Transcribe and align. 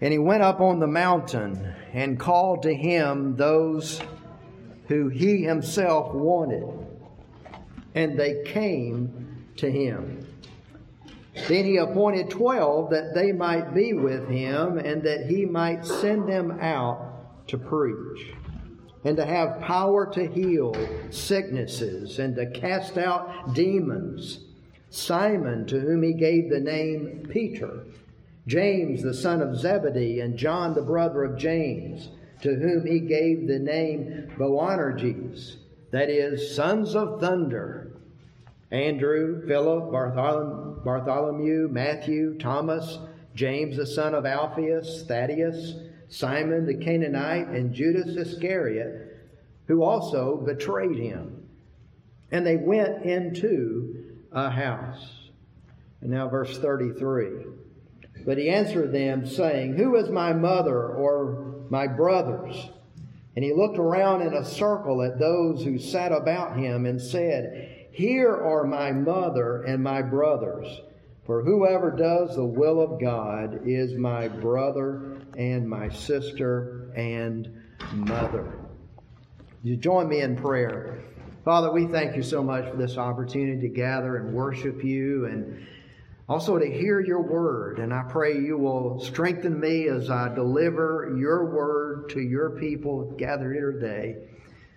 And 0.00 0.12
he 0.12 0.18
went 0.18 0.42
up 0.42 0.60
on 0.60 0.78
the 0.78 0.86
mountain 0.86 1.74
and 1.92 2.18
called 2.18 2.62
to 2.62 2.74
him 2.74 3.36
those 3.36 4.00
who 4.88 5.08
he 5.08 5.42
himself 5.42 6.14
wanted, 6.14 6.64
and 7.94 8.18
they 8.18 8.42
came 8.44 9.46
to 9.56 9.70
him. 9.70 10.26
Then 11.46 11.64
he 11.64 11.76
appointed 11.76 12.30
twelve 12.30 12.90
that 12.90 13.14
they 13.14 13.32
might 13.32 13.74
be 13.74 13.92
with 13.92 14.28
him, 14.28 14.78
and 14.78 15.02
that 15.02 15.26
he 15.26 15.44
might 15.44 15.86
send 15.86 16.28
them 16.28 16.58
out 16.60 17.46
to 17.48 17.58
preach, 17.58 18.34
and 19.04 19.16
to 19.16 19.24
have 19.24 19.60
power 19.60 20.10
to 20.12 20.26
heal 20.26 20.74
sicknesses, 21.10 22.18
and 22.18 22.34
to 22.36 22.50
cast 22.50 22.98
out 22.98 23.54
demons. 23.54 24.40
Simon, 24.88 25.66
to 25.66 25.78
whom 25.78 26.02
he 26.02 26.14
gave 26.14 26.50
the 26.50 26.58
name 26.58 27.28
Peter 27.30 27.84
James 28.46 29.02
the 29.02 29.14
son 29.14 29.42
of 29.42 29.56
Zebedee, 29.56 30.20
and 30.20 30.36
John 30.36 30.74
the 30.74 30.82
brother 30.82 31.24
of 31.24 31.38
James, 31.38 32.08
to 32.42 32.54
whom 32.54 32.86
he 32.86 33.00
gave 33.00 33.46
the 33.46 33.58
name 33.58 34.32
Boanerges, 34.38 35.56
that 35.90 36.08
is, 36.08 36.54
sons 36.54 36.94
of 36.94 37.20
thunder. 37.20 37.92
Andrew, 38.70 39.46
Philip, 39.46 39.90
Bartholomew, 39.90 41.68
Matthew, 41.70 42.38
Thomas, 42.38 42.98
James 43.34 43.76
the 43.76 43.86
son 43.86 44.14
of 44.14 44.24
Alphaeus, 44.24 45.04
Thaddeus, 45.06 45.74
Simon 46.08 46.66
the 46.66 46.74
Canaanite, 46.74 47.48
and 47.48 47.74
Judas 47.74 48.16
Iscariot, 48.16 49.18
who 49.66 49.82
also 49.82 50.36
betrayed 50.36 50.98
him. 50.98 51.48
And 52.30 52.46
they 52.46 52.56
went 52.56 53.04
into 53.04 54.16
a 54.32 54.48
house. 54.50 55.30
And 56.00 56.10
now, 56.10 56.28
verse 56.28 56.58
33. 56.58 57.28
But 58.24 58.38
he 58.38 58.48
answered 58.48 58.92
them, 58.92 59.26
saying, 59.26 59.76
Who 59.76 59.96
is 59.96 60.10
my 60.10 60.32
mother 60.32 60.88
or 60.88 61.64
my 61.70 61.86
brothers? 61.86 62.70
And 63.36 63.44
he 63.44 63.52
looked 63.52 63.78
around 63.78 64.22
in 64.22 64.34
a 64.34 64.44
circle 64.44 65.02
at 65.02 65.18
those 65.18 65.64
who 65.64 65.78
sat 65.78 66.12
about 66.12 66.56
him 66.56 66.86
and 66.86 67.00
said, 67.00 67.86
Here 67.92 68.34
are 68.34 68.64
my 68.64 68.92
mother 68.92 69.62
and 69.62 69.82
my 69.82 70.02
brothers. 70.02 70.80
For 71.24 71.42
whoever 71.42 71.90
does 71.92 72.34
the 72.34 72.44
will 72.44 72.80
of 72.80 73.00
God 73.00 73.60
is 73.64 73.94
my 73.94 74.26
brother 74.26 75.20
and 75.36 75.68
my 75.68 75.88
sister 75.88 76.90
and 76.96 77.48
mother. 77.92 78.58
You 79.62 79.76
join 79.76 80.08
me 80.08 80.22
in 80.22 80.36
prayer. 80.36 80.98
Father, 81.44 81.70
we 81.70 81.86
thank 81.86 82.16
you 82.16 82.22
so 82.22 82.42
much 82.42 82.68
for 82.68 82.76
this 82.76 82.98
opportunity 82.98 83.60
to 83.60 83.68
gather 83.68 84.16
and 84.16 84.34
worship 84.34 84.82
you 84.82 85.26
and 85.26 85.66
also 86.30 86.60
to 86.60 86.70
hear 86.70 87.00
your 87.00 87.20
word. 87.22 87.80
And 87.80 87.92
I 87.92 88.04
pray 88.08 88.38
you 88.38 88.56
will 88.56 89.00
strengthen 89.00 89.58
me 89.58 89.88
as 89.88 90.10
I 90.10 90.32
deliver 90.32 91.16
your 91.18 91.52
word 91.52 92.10
to 92.10 92.20
your 92.20 92.50
people 92.50 93.10
gathered 93.18 93.52
here 93.52 93.72
today. 93.72 94.14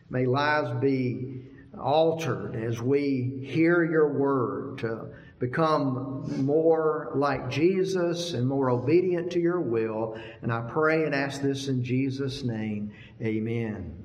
May 0.10 0.26
lives 0.26 0.72
be 0.82 1.44
altered 1.80 2.56
as 2.56 2.82
we 2.82 3.46
hear 3.46 3.86
your 3.86 4.18
word 4.18 4.80
to 4.80 5.10
become 5.38 6.44
more 6.44 7.12
like 7.14 7.52
Jesus 7.52 8.34
and 8.34 8.48
more 8.48 8.72
obedient 8.72 9.32
to 9.34 9.40
your 9.40 9.62
will. 9.62 10.20
And 10.42 10.52
I 10.52 10.62
pray 10.62 11.04
and 11.04 11.14
ask 11.14 11.40
this 11.40 11.68
in 11.68 11.84
Jesus' 11.84 12.44
name. 12.44 12.94
Amen. 13.22 14.03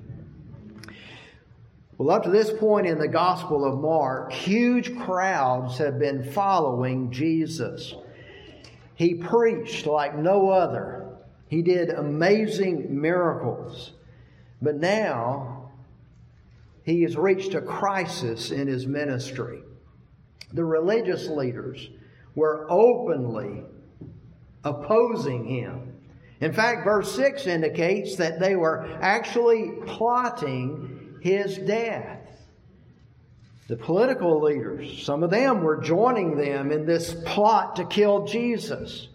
Well, 1.99 2.15
up 2.15 2.23
to 2.23 2.29
this 2.29 2.49
point 2.49 2.87
in 2.87 2.97
the 2.97 3.09
Gospel 3.09 3.65
of 3.65 3.81
Mark, 3.81 4.31
huge 4.31 4.97
crowds 4.99 5.79
have 5.79 5.99
been 5.99 6.23
following 6.31 7.11
Jesus. 7.11 7.93
He 8.95 9.15
preached 9.15 9.85
like 9.85 10.17
no 10.17 10.49
other, 10.49 11.17
he 11.49 11.61
did 11.61 11.89
amazing 11.89 13.01
miracles. 13.01 13.91
But 14.61 14.77
now, 14.77 15.71
he 16.83 17.01
has 17.01 17.17
reached 17.17 17.53
a 17.53 17.61
crisis 17.61 18.51
in 18.51 18.69
his 18.69 18.87
ministry. 18.87 19.59
The 20.53 20.63
religious 20.63 21.27
leaders 21.27 21.89
were 22.33 22.65
openly 22.69 23.65
opposing 24.63 25.43
him. 25.43 25.95
In 26.39 26.53
fact, 26.53 26.85
verse 26.85 27.13
6 27.13 27.45
indicates 27.45 28.15
that 28.15 28.39
they 28.39 28.55
were 28.55 28.87
actually 29.01 29.73
plotting 29.85 30.95
his 31.21 31.57
death. 31.57 32.19
The 33.67 33.77
political 33.77 34.41
leaders, 34.41 35.03
some 35.03 35.21
of 35.23 35.29
them 35.29 35.61
were 35.61 35.77
joining 35.77 36.37
them 36.37 36.71
in 36.71 36.85
this 36.85 37.13
plot 37.25 37.75
to 37.75 37.85
kill 37.85 38.25
Jesus. 38.25 39.07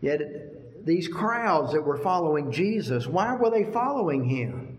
Yet 0.00 0.84
these 0.84 1.06
crowds 1.06 1.72
that 1.72 1.82
were 1.82 1.98
following 1.98 2.50
Jesus, 2.50 3.06
why 3.06 3.36
were 3.36 3.50
they 3.50 3.64
following 3.64 4.24
him? 4.24 4.78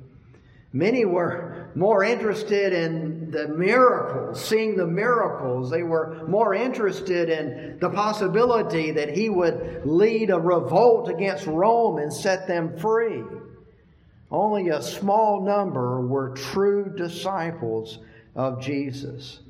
Many 0.73 1.05
were 1.05 1.69
more 1.75 2.03
interested 2.03 2.73
in 2.73 3.31
the 3.31 3.47
miracles, 3.47 4.43
seeing 4.43 4.75
the 4.77 4.87
miracles. 4.87 5.69
They 5.69 5.83
were 5.83 6.25
more 6.27 6.53
interested 6.53 7.29
in 7.29 7.77
the 7.79 7.89
possibility 7.89 8.91
that 8.91 9.09
he 9.09 9.29
would 9.29 9.81
lead 9.85 10.29
a 10.29 10.39
revolt 10.39 11.09
against 11.09 11.45
Rome 11.45 11.97
and 11.97 12.11
set 12.11 12.47
them 12.47 12.77
free. 12.77 13.23
Only 14.31 14.69
a 14.69 14.81
small 14.81 15.43
number 15.43 15.99
were 16.01 16.29
true 16.29 16.93
disciples 16.95 17.99
of 18.35 18.61
Jesus. 18.61 19.41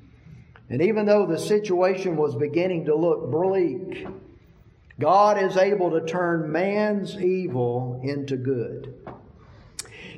And 0.69 0.81
even 0.81 1.05
though 1.05 1.25
the 1.25 1.37
situation 1.37 2.15
was 2.15 2.33
beginning 2.35 2.85
to 2.85 2.95
look 2.95 3.29
bleak, 3.29 4.07
God 4.99 5.41
is 5.41 5.57
able 5.57 5.91
to 5.91 6.05
turn 6.05 6.51
man's 6.51 7.15
evil 7.17 7.99
into 8.03 8.37
good. 8.37 8.93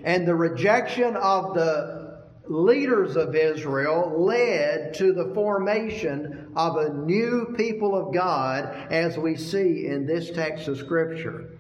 And 0.04 0.28
the 0.28 0.36
rejection 0.36 1.16
of 1.16 1.56
the 1.56 2.22
leaders 2.46 3.16
of 3.16 3.36
Israel 3.36 4.14
led 4.18 4.94
to 4.96 5.14
the 5.14 5.34
formation 5.34 6.52
of 6.56 6.76
a 6.76 6.94
new 6.94 7.54
people 7.58 7.96
of 7.96 8.14
God, 8.14 8.66
as 8.92 9.18
we 9.18 9.36
see 9.36 9.88
in 9.88 10.06
this 10.06 10.30
text 10.30 10.68
of 10.68 10.78
Scripture. 10.78 11.53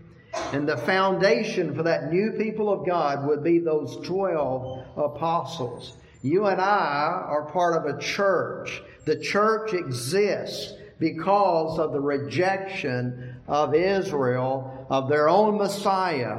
And 0.51 0.67
the 0.67 0.77
foundation 0.77 1.75
for 1.75 1.83
that 1.83 2.11
new 2.11 2.31
people 2.31 2.71
of 2.71 2.85
God 2.85 3.27
would 3.27 3.43
be 3.43 3.59
those 3.59 3.97
12 4.05 4.97
apostles. 4.97 5.93
You 6.21 6.45
and 6.45 6.59
I 6.59 7.25
are 7.27 7.49
part 7.51 7.75
of 7.75 7.85
a 7.85 7.99
church. 7.99 8.81
The 9.05 9.19
church 9.19 9.73
exists 9.73 10.73
because 10.99 11.79
of 11.79 11.91
the 11.91 11.99
rejection 11.99 13.35
of 13.47 13.75
Israel, 13.75 14.87
of 14.89 15.09
their 15.09 15.27
own 15.27 15.57
Messiah, 15.57 16.37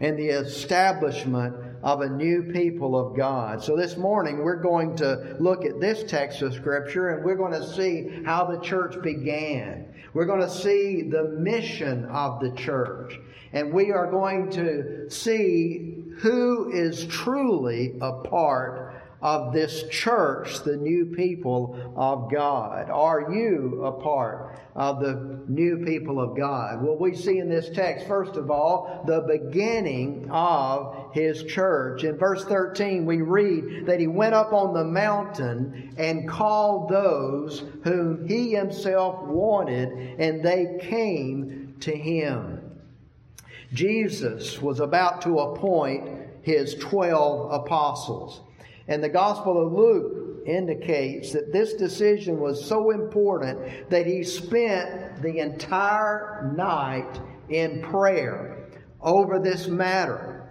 and 0.00 0.18
the 0.18 0.28
establishment 0.28 1.54
of 1.82 2.00
a 2.00 2.08
new 2.08 2.44
people 2.52 2.96
of 2.96 3.16
God. 3.16 3.62
So 3.62 3.76
this 3.76 3.96
morning 3.96 4.44
we're 4.44 4.62
going 4.62 4.96
to 4.96 5.36
look 5.40 5.64
at 5.64 5.80
this 5.80 6.04
text 6.04 6.42
of 6.42 6.54
Scripture 6.54 7.10
and 7.10 7.24
we're 7.24 7.36
going 7.36 7.52
to 7.52 7.66
see 7.74 8.22
how 8.24 8.44
the 8.44 8.60
church 8.60 9.00
began. 9.02 9.92
We're 10.14 10.26
going 10.26 10.40
to 10.40 10.50
see 10.50 11.02
the 11.02 11.24
mission 11.24 12.04
of 12.06 12.40
the 12.40 12.52
church. 12.52 13.18
And 13.52 13.72
we 13.72 13.90
are 13.92 14.10
going 14.10 14.50
to 14.52 15.10
see 15.10 16.04
who 16.18 16.70
is 16.72 17.06
truly 17.06 17.96
a 18.00 18.12
part 18.22 18.92
of 19.22 19.52
this 19.52 19.84
church, 19.88 20.64
the 20.64 20.76
new 20.76 21.06
people 21.06 21.94
of 21.96 22.30
God? 22.30 22.90
Are 22.90 23.32
you 23.32 23.84
a 23.84 23.92
part 23.92 24.58
of 24.74 25.00
the 25.00 25.44
new 25.48 25.84
people 25.84 26.20
of 26.20 26.36
God? 26.36 26.82
Well, 26.82 26.96
we 26.98 27.14
see 27.14 27.38
in 27.38 27.48
this 27.48 27.70
text, 27.70 28.08
first 28.08 28.36
of 28.36 28.50
all, 28.50 29.04
the 29.06 29.20
beginning 29.20 30.28
of 30.30 31.12
his 31.14 31.44
church. 31.44 32.02
In 32.02 32.18
verse 32.18 32.44
13, 32.44 33.06
we 33.06 33.22
read 33.22 33.86
that 33.86 34.00
he 34.00 34.08
went 34.08 34.34
up 34.34 34.52
on 34.52 34.74
the 34.74 34.84
mountain 34.84 35.94
and 35.96 36.28
called 36.28 36.88
those 36.88 37.62
whom 37.84 38.26
he 38.26 38.52
himself 38.54 39.22
wanted, 39.22 39.88
and 40.18 40.42
they 40.42 40.78
came 40.80 41.74
to 41.80 41.96
him. 41.96 42.61
Jesus 43.72 44.60
was 44.60 44.80
about 44.80 45.22
to 45.22 45.38
appoint 45.38 46.08
his 46.42 46.74
12 46.76 47.52
apostles. 47.52 48.40
And 48.88 49.02
the 49.02 49.08
Gospel 49.08 49.66
of 49.66 49.72
Luke 49.72 50.46
indicates 50.46 51.32
that 51.32 51.52
this 51.52 51.74
decision 51.74 52.40
was 52.40 52.64
so 52.64 52.90
important 52.90 53.90
that 53.90 54.06
he 54.06 54.24
spent 54.24 55.22
the 55.22 55.38
entire 55.38 56.52
night 56.56 57.20
in 57.48 57.82
prayer 57.82 58.68
over 59.00 59.38
this 59.38 59.68
matter. 59.68 60.42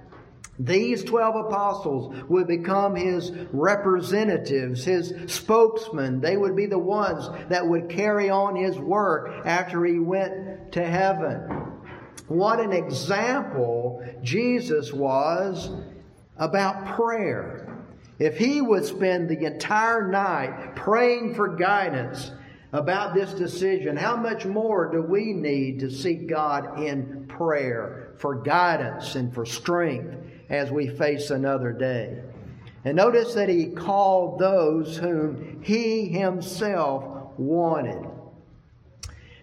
These 0.59 1.03
12 1.06 1.47
apostles 1.47 2.24
would 2.29 2.47
become 2.47 2.95
his 2.95 3.31
representatives, 3.51 4.83
his 4.83 5.13
spokesmen. 5.27 6.21
They 6.21 6.38
would 6.38 6.56
be 6.56 6.67
the 6.67 6.77
ones 6.77 7.27
that 7.50 7.67
would 7.67 7.89
carry 7.89 8.29
on 8.29 8.56
his 8.56 8.77
work 8.77 9.45
after 9.45 9.83
he 9.85 10.00
went 10.00 10.71
to 10.74 10.85
heaven. 10.85 11.60
What 12.27 12.59
an 12.59 12.71
example 12.71 14.03
Jesus 14.23 14.93
was 14.93 15.69
about 16.37 16.95
prayer. 16.95 17.77
If 18.19 18.37
he 18.37 18.61
would 18.61 18.85
spend 18.85 19.29
the 19.29 19.45
entire 19.45 20.07
night 20.07 20.75
praying 20.75 21.35
for 21.35 21.55
guidance, 21.55 22.31
about 22.73 23.13
this 23.13 23.33
decision, 23.33 23.97
how 23.97 24.15
much 24.15 24.45
more 24.45 24.89
do 24.91 25.01
we 25.01 25.33
need 25.33 25.79
to 25.79 25.91
seek 25.91 26.27
God 26.27 26.79
in 26.79 27.25
prayer 27.27 28.13
for 28.17 28.35
guidance 28.35 29.15
and 29.15 29.33
for 29.33 29.45
strength 29.45 30.15
as 30.49 30.71
we 30.71 30.87
face 30.87 31.31
another 31.31 31.73
day? 31.73 32.21
And 32.85 32.95
notice 32.95 33.33
that 33.33 33.49
he 33.49 33.67
called 33.67 34.39
those 34.39 34.97
whom 34.97 35.61
he 35.61 36.07
himself 36.07 37.37
wanted. 37.37 38.09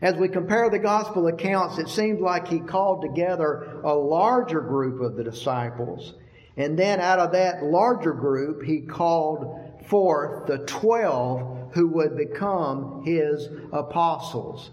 As 0.00 0.15
we 0.15 0.29
compare 0.29 0.71
the 0.71 0.79
gospel 0.79 1.27
accounts, 1.27 1.79
it 1.79 1.89
seems 1.89 2.21
like 2.21 2.47
he 2.47 2.61
called 2.61 3.03
together 3.03 3.81
a 3.83 3.95
larger 3.95 4.61
group 4.61 5.00
of 5.00 5.17
the 5.17 5.25
disciples. 5.25 6.15
And 6.56 6.79
then 6.79 7.00
out 7.00 7.19
of 7.19 7.33
that 7.33 7.65
larger 7.65 8.12
group, 8.12 8.62
he 8.62 8.81
called 8.81 9.83
forth 9.87 10.47
the 10.47 10.59
twelve 10.59 11.73
who 11.73 11.89
would 11.89 12.17
become 12.17 13.03
his 13.05 13.49
apostles. 13.73 14.71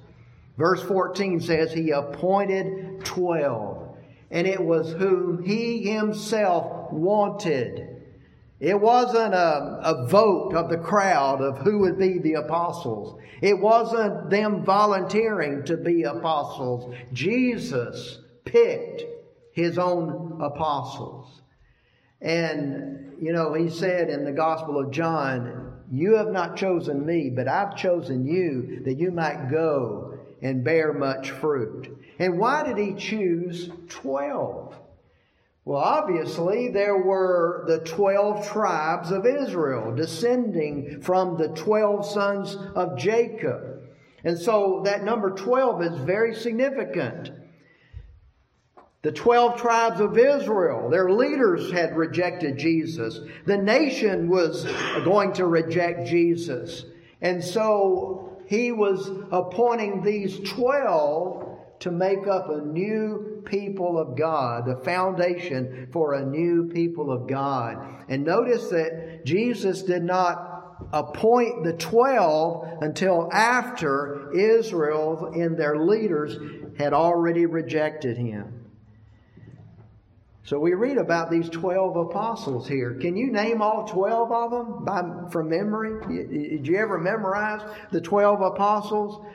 Verse 0.58 0.82
14 0.84 1.42
says, 1.42 1.74
He 1.74 1.92
appointed 1.92 3.04
twelve, 3.04 3.98
and 4.32 4.48
it 4.48 4.62
was 4.62 4.94
whom 4.94 5.44
he 5.44 5.90
himself 5.90 6.92
wanted. 6.92 7.95
It 8.60 8.80
wasn't 8.80 9.34
a, 9.34 9.80
a 9.84 10.08
vote 10.08 10.54
of 10.54 10.70
the 10.70 10.78
crowd 10.78 11.42
of 11.42 11.58
who 11.60 11.80
would 11.80 12.00
be 12.00 12.20
the 12.20 12.36
apostles. 12.36 13.20
It 13.42 13.60
wasn't 13.60 14.30
them 14.30 14.64
volunteering 14.64 15.66
to 15.66 15.76
be 15.76 16.04
apostles. 16.04 16.96
Jesus 17.12 18.20
picked 18.46 19.04
his 19.52 19.78
own 19.78 20.40
apostles. 20.42 21.42
And, 22.22 23.18
you 23.22 23.34
know, 23.34 23.54
he 23.54 23.70
said 23.70 24.10
in 24.10 24.24
the 24.24 24.32
Gospel 24.32 24.80
of 24.80 24.92
John, 24.92 25.74
You 25.92 26.16
have 26.16 26.30
not 26.30 26.56
chosen 26.56 27.06
me, 27.06 27.30
but 27.30 27.50
I've 27.50 27.76
chosen 27.76 28.26
you 28.26 28.82
that 28.86 28.98
you 28.98 29.12
might 29.12 29.50
go 29.52 30.18
and 30.42 30.64
bear 30.64 30.94
much 30.94 31.32
fruit. 31.32 31.90
And 32.20 32.40
why 32.40 32.64
did 32.64 32.78
he 32.78 32.94
choose 32.94 33.70
12? 33.90 34.76
Well, 35.66 35.82
obviously, 35.82 36.70
there 36.70 36.98
were 36.98 37.66
the 37.68 37.80
12 37.80 38.48
tribes 38.48 39.10
of 39.10 39.26
Israel 39.26 39.96
descending 39.96 41.02
from 41.02 41.38
the 41.38 41.48
12 41.48 42.06
sons 42.06 42.56
of 42.76 43.00
Jacob. 43.00 43.82
And 44.24 44.38
so 44.38 44.84
that 44.86 45.04
number 45.04 45.32
12 45.32 45.82
is 45.82 45.98
very 46.02 46.36
significant. 46.36 47.32
The 49.02 49.12
12 49.12 49.60
tribes 49.60 50.00
of 50.00 50.18
Israel, 50.20 50.90
their 50.90 51.10
leaders 51.10 51.72
had 51.72 51.98
rejected 51.98 52.60
Jesus. 52.60 53.20
The 53.46 53.58
nation 53.58 54.30
was 54.30 54.66
going 55.04 55.34
to 55.34 55.48
reject 55.48 56.08
Jesus. 56.08 56.86
And 57.22 57.44
so 57.44 58.38
he 58.48 58.72
was 58.72 59.10
appointing 59.32 60.04
these 60.04 60.40
12 60.48 61.45
to 61.80 61.92
make 61.92 62.28
up 62.28 62.50
a 62.50 62.62
new 62.62 63.44
people 63.46 63.98
of 63.98 64.18
God, 64.18 64.66
the 64.66 64.78
foundation 64.78 65.90
for 65.92 66.14
a 66.14 66.26
new 66.26 66.70
people 66.70 67.12
of 67.12 67.28
God. 67.28 68.06
And 68.08 68.24
notice 68.24 68.70
that 68.70 69.26
Jesus 69.26 69.84
did 69.84 70.04
not 70.04 70.88
appoint 70.92 71.64
the 71.64 71.74
12 71.74 72.82
until 72.82 73.30
after 73.32 74.32
Israel 74.34 75.32
and 75.34 75.58
their 75.58 75.78
leaders 75.78 76.38
had 76.78 76.94
already 76.94 77.46
rejected 77.46 78.18
him. 78.18 78.66
So 80.44 80.60
we 80.60 80.74
read 80.76 80.98
about 80.98 81.32
these 81.32 81.50
12 81.50 81.96
apostles 81.96 82.68
here. 82.68 82.94
Can 82.94 83.18
you 83.18 83.32
name 83.32 83.64
all 83.64 83.88
12 83.88 84.32
of 84.32 84.52
them 84.52 84.86
by, 84.86 85.32
from 85.32 85.50
memory? 85.50 86.06
Did 86.28 86.68
you 86.68 86.78
ever 86.78 87.00
memorize 87.00 87.62
the 87.92 88.00
12 88.00 88.42
apostles? 88.42 89.26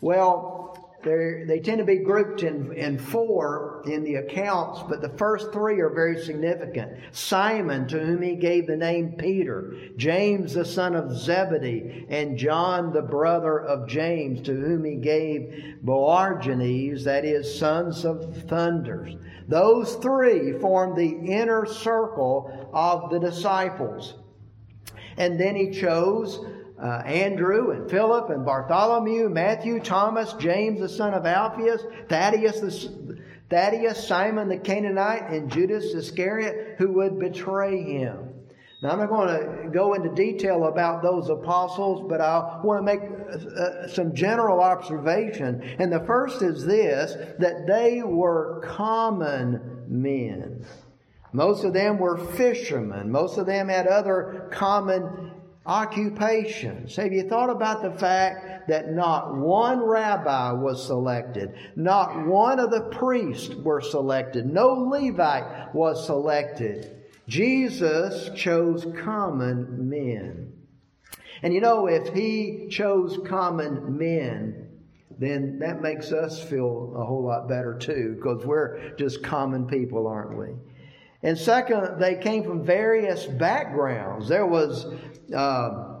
Well, 0.00 0.75
they 1.06 1.44
they 1.46 1.60
tend 1.60 1.78
to 1.78 1.84
be 1.84 1.98
grouped 1.98 2.42
in, 2.42 2.72
in 2.72 2.98
four 2.98 3.82
in 3.86 4.02
the 4.02 4.16
accounts, 4.16 4.82
but 4.88 5.00
the 5.00 5.16
first 5.16 5.52
three 5.52 5.80
are 5.80 5.90
very 5.90 6.20
significant. 6.22 6.98
Simon, 7.12 7.86
to 7.88 7.98
whom 7.98 8.22
he 8.22 8.34
gave 8.34 8.66
the 8.66 8.76
name 8.76 9.12
Peter, 9.16 9.74
James, 9.96 10.54
the 10.54 10.64
son 10.64 10.94
of 10.94 11.16
Zebedee, 11.16 12.06
and 12.08 12.36
John, 12.36 12.92
the 12.92 13.02
brother 13.02 13.60
of 13.60 13.88
James, 13.88 14.42
to 14.42 14.52
whom 14.52 14.84
he 14.84 14.96
gave 14.96 15.76
Boanerges, 15.84 17.04
that 17.04 17.24
is, 17.24 17.58
sons 17.58 18.04
of 18.04 18.42
thunders. 18.48 19.14
Those 19.48 19.94
three 19.96 20.58
formed 20.58 20.96
the 20.96 21.32
inner 21.32 21.64
circle 21.66 22.70
of 22.74 23.10
the 23.10 23.20
disciples. 23.20 24.14
And 25.16 25.40
then 25.40 25.54
he 25.54 25.70
chose 25.70 26.44
uh, 26.82 27.02
Andrew 27.06 27.70
and 27.70 27.90
Philip 27.90 28.30
and 28.30 28.44
Bartholomew, 28.44 29.28
Matthew, 29.28 29.80
Thomas, 29.80 30.34
James 30.34 30.80
the 30.80 30.88
son 30.88 31.14
of 31.14 31.24
Alphaeus, 31.24 31.82
Thaddeus, 32.08 32.60
the, 32.60 33.18
Thaddeus, 33.48 34.06
Simon 34.06 34.48
the 34.48 34.58
Canaanite, 34.58 35.30
and 35.30 35.50
Judas 35.50 35.94
Iscariot, 35.94 36.76
who 36.78 36.92
would 36.92 37.18
betray 37.18 37.82
him. 37.82 38.26
Now, 38.82 38.90
I'm 38.90 38.98
not 38.98 39.08
going 39.08 39.28
to 39.64 39.70
go 39.70 39.94
into 39.94 40.10
detail 40.10 40.66
about 40.66 41.02
those 41.02 41.30
apostles, 41.30 42.06
but 42.08 42.20
I 42.20 42.60
want 42.62 42.80
to 42.80 42.82
make 42.84 43.00
uh, 43.00 43.88
some 43.88 44.14
general 44.14 44.60
observation. 44.60 45.62
And 45.78 45.90
the 45.90 46.00
first 46.00 46.42
is 46.42 46.66
this 46.66 47.14
that 47.38 47.66
they 47.66 48.02
were 48.02 48.60
common 48.64 49.84
men. 49.88 50.66
Most 51.32 51.64
of 51.64 51.72
them 51.72 51.98
were 51.98 52.18
fishermen. 52.18 53.10
Most 53.10 53.38
of 53.38 53.46
them 53.46 53.68
had 53.68 53.86
other 53.86 54.48
common 54.52 55.32
occupations. 55.66 56.96
Have 56.96 57.12
you 57.12 57.28
thought 57.28 57.50
about 57.50 57.82
the 57.82 57.90
fact 57.98 58.68
that 58.68 58.92
not 58.92 59.36
one 59.36 59.82
rabbi 59.82 60.52
was 60.52 60.86
selected? 60.86 61.54
Not 61.74 62.26
one 62.26 62.58
of 62.58 62.70
the 62.70 62.82
priests 62.82 63.54
were 63.54 63.80
selected. 63.80 64.46
No 64.46 64.68
Levite 64.68 65.74
was 65.74 66.06
selected. 66.06 66.92
Jesus 67.28 68.30
chose 68.36 68.86
common 69.02 69.88
men. 69.88 70.52
And 71.42 71.52
you 71.52 71.60
know, 71.60 71.86
if 71.86 72.14
he 72.14 72.68
chose 72.70 73.18
common 73.26 73.98
men, 73.98 74.68
then 75.18 75.58
that 75.58 75.80
makes 75.80 76.12
us 76.12 76.42
feel 76.42 76.94
a 76.96 77.04
whole 77.04 77.24
lot 77.24 77.48
better 77.48 77.76
too, 77.78 78.14
because 78.16 78.44
we're 78.44 78.94
just 78.96 79.22
common 79.22 79.66
people, 79.66 80.06
aren't 80.06 80.38
we? 80.38 80.48
And 81.26 81.36
second, 81.36 81.98
they 81.98 82.14
came 82.14 82.44
from 82.44 82.64
various 82.64 83.26
backgrounds. 83.26 84.28
There 84.28 84.46
was 84.46 84.86
uh, 85.34 85.94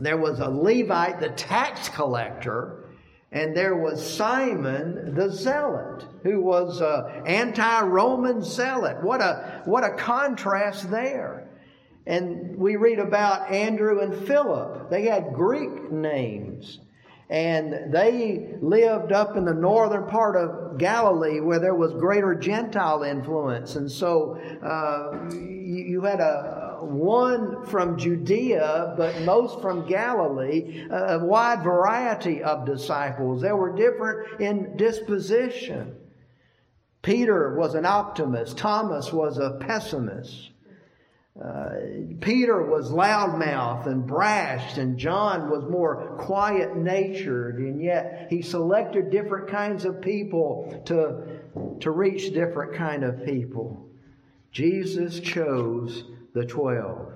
there 0.00 0.16
was 0.16 0.40
a 0.40 0.48
Levite, 0.48 1.20
the 1.20 1.28
tax 1.28 1.88
collector, 1.88 2.90
and 3.30 3.56
there 3.56 3.76
was 3.76 4.04
Simon 4.04 5.14
the 5.14 5.30
zealot, 5.30 6.04
who 6.24 6.40
was 6.40 6.80
an 6.80 7.28
anti-Roman 7.28 8.42
zealot. 8.42 9.04
What 9.04 9.20
a 9.20 9.62
what 9.66 9.84
a 9.84 9.94
contrast 9.94 10.90
there! 10.90 11.48
And 12.04 12.56
we 12.56 12.74
read 12.74 12.98
about 12.98 13.48
Andrew 13.52 14.00
and 14.00 14.26
Philip. 14.26 14.90
They 14.90 15.04
had 15.04 15.32
Greek 15.32 15.92
names. 15.92 16.80
And 17.28 17.92
they 17.92 18.54
lived 18.60 19.10
up 19.10 19.36
in 19.36 19.44
the 19.44 19.54
northern 19.54 20.06
part 20.06 20.36
of 20.36 20.78
Galilee 20.78 21.40
where 21.40 21.58
there 21.58 21.74
was 21.74 21.92
greater 21.92 22.36
Gentile 22.36 23.02
influence. 23.02 23.74
And 23.74 23.90
so 23.90 24.36
uh, 24.62 25.34
you, 25.34 26.02
had 26.02 26.20
a 26.20 26.78
one 26.80 27.66
from 27.66 27.98
Judea, 27.98 28.94
but 28.96 29.22
most 29.22 29.60
from 29.60 29.88
Galilee, 29.88 30.86
a 30.88 31.18
wide 31.18 31.64
variety 31.64 32.44
of 32.44 32.64
disciples. 32.64 33.42
They 33.42 33.52
were 33.52 33.74
different 33.74 34.40
in 34.40 34.76
disposition. 34.76 35.96
Peter 37.02 37.56
was 37.56 37.74
an 37.74 37.86
optimist, 37.86 38.56
Thomas 38.56 39.12
was 39.12 39.38
a 39.38 39.58
pessimist. 39.60 40.50
Uh, 41.42 41.70
Peter 42.20 42.62
was 42.62 42.90
loudmouthed 42.90 43.86
and 43.86 44.06
brash, 44.06 44.78
and 44.78 44.96
John 44.96 45.50
was 45.50 45.64
more 45.70 46.16
quiet 46.18 46.76
natured, 46.76 47.58
and 47.58 47.82
yet 47.82 48.28
he 48.30 48.40
selected 48.40 49.10
different 49.10 49.48
kinds 49.48 49.84
of 49.84 50.00
people 50.00 50.82
to, 50.86 51.40
to 51.80 51.90
reach 51.90 52.32
different 52.32 52.74
kind 52.74 53.04
of 53.04 53.24
people. 53.26 53.86
Jesus 54.50 55.20
chose 55.20 56.04
the 56.32 56.46
twelve. 56.46 57.12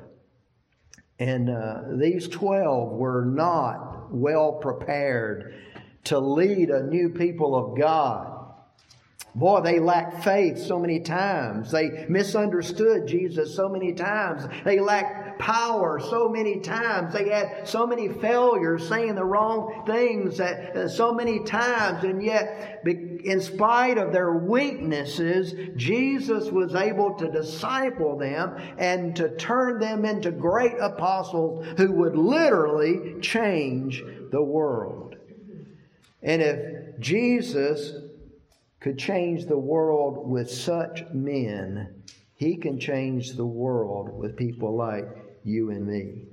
And 1.18 1.48
uh, 1.48 1.82
these 1.92 2.28
twelve 2.28 2.92
were 2.92 3.24
not 3.24 4.12
well 4.12 4.52
prepared 4.52 5.54
to 6.04 6.18
lead 6.18 6.68
a 6.68 6.82
new 6.82 7.08
people 7.08 7.54
of 7.56 7.78
God. 7.78 8.29
Boy, 9.34 9.60
they 9.60 9.78
lacked 9.78 10.24
faith 10.24 10.58
so 10.58 10.78
many 10.78 11.00
times. 11.00 11.70
They 11.70 12.06
misunderstood 12.08 13.06
Jesus 13.06 13.54
so 13.54 13.68
many 13.68 13.92
times. 13.92 14.44
They 14.64 14.80
lacked 14.80 15.38
power 15.38 16.00
so 16.00 16.28
many 16.28 16.58
times. 16.60 17.12
They 17.12 17.28
had 17.28 17.66
so 17.66 17.86
many 17.86 18.08
failures, 18.08 18.88
saying 18.88 19.14
the 19.14 19.24
wrong 19.24 19.84
things 19.86 20.36
that 20.38 20.76
uh, 20.76 20.88
so 20.88 21.14
many 21.14 21.44
times, 21.44 22.02
and 22.04 22.22
yet, 22.22 22.82
in 22.84 23.40
spite 23.40 23.98
of 23.98 24.12
their 24.12 24.34
weaknesses, 24.34 25.54
Jesus 25.76 26.50
was 26.50 26.74
able 26.74 27.14
to 27.14 27.30
disciple 27.30 28.18
them 28.18 28.56
and 28.78 29.14
to 29.16 29.36
turn 29.36 29.78
them 29.78 30.04
into 30.04 30.32
great 30.32 30.74
apostles 30.80 31.66
who 31.76 31.92
would 31.92 32.16
literally 32.16 33.20
change 33.20 34.02
the 34.32 34.42
world. 34.42 35.16
And 36.22 36.42
if 36.42 36.98
Jesus 37.00 37.92
could 38.80 38.98
change 38.98 39.44
the 39.44 39.58
world 39.58 40.28
with 40.28 40.50
such 40.50 41.04
men, 41.12 42.02
he 42.34 42.56
can 42.56 42.80
change 42.80 43.34
the 43.34 43.46
world 43.46 44.18
with 44.18 44.36
people 44.36 44.74
like 44.74 45.06
you 45.44 45.70
and 45.70 45.86
me. 45.86 46.24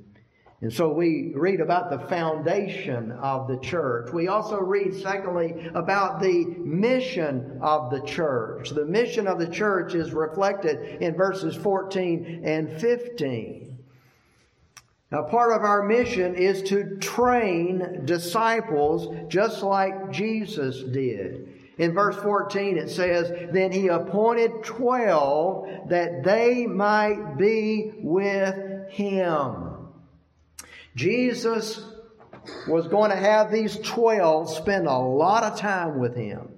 And 0.61 0.73
so 0.73 0.91
we 0.91 1.33
read 1.35 1.61
about 1.61 1.91
the 1.91 2.07
foundation 2.07 3.11
of 3.11 3.47
the 3.47 3.57
church. 3.57 4.11
We 4.11 4.27
also 4.27 4.59
read, 4.59 4.95
secondly, 4.95 5.69
about 5.75 6.19
the 6.19 6.45
mission 6.45 7.59
of 7.61 7.91
the 7.91 8.01
church. 8.01 8.71
The 8.71 8.85
mission 8.85 9.27
of 9.27 9.37
the 9.37 9.49
church 9.49 9.93
is 9.93 10.13
reflected 10.13 10.99
in 10.99 11.15
verses 11.15 11.55
14 11.55 12.41
and 12.43 12.71
15. 12.81 13.77
Now, 15.11 15.23
part 15.23 15.53
of 15.53 15.61
our 15.61 15.83
mission 15.83 16.33
is 16.33 16.63
to 16.63 16.97
train 16.97 18.05
disciples 18.05 19.15
just 19.29 19.61
like 19.61 20.11
Jesus 20.11 20.81
did. 20.81 21.56
In 21.77 21.93
verse 21.93 22.15
14 22.17 22.77
it 22.77 22.89
says, 22.89 23.31
Then 23.51 23.71
he 23.71 23.87
appointed 23.87 24.63
twelve 24.63 25.67
that 25.89 26.23
they 26.23 26.65
might 26.65 27.37
be 27.37 27.93
with 27.97 28.89
him. 28.89 29.89
Jesus 30.95 31.85
was 32.67 32.87
going 32.87 33.11
to 33.11 33.17
have 33.17 33.51
these 33.51 33.77
twelve 33.77 34.49
spend 34.49 34.87
a 34.87 34.97
lot 34.97 35.43
of 35.43 35.59
time 35.59 35.99
with 35.99 36.15
him. 36.15 36.56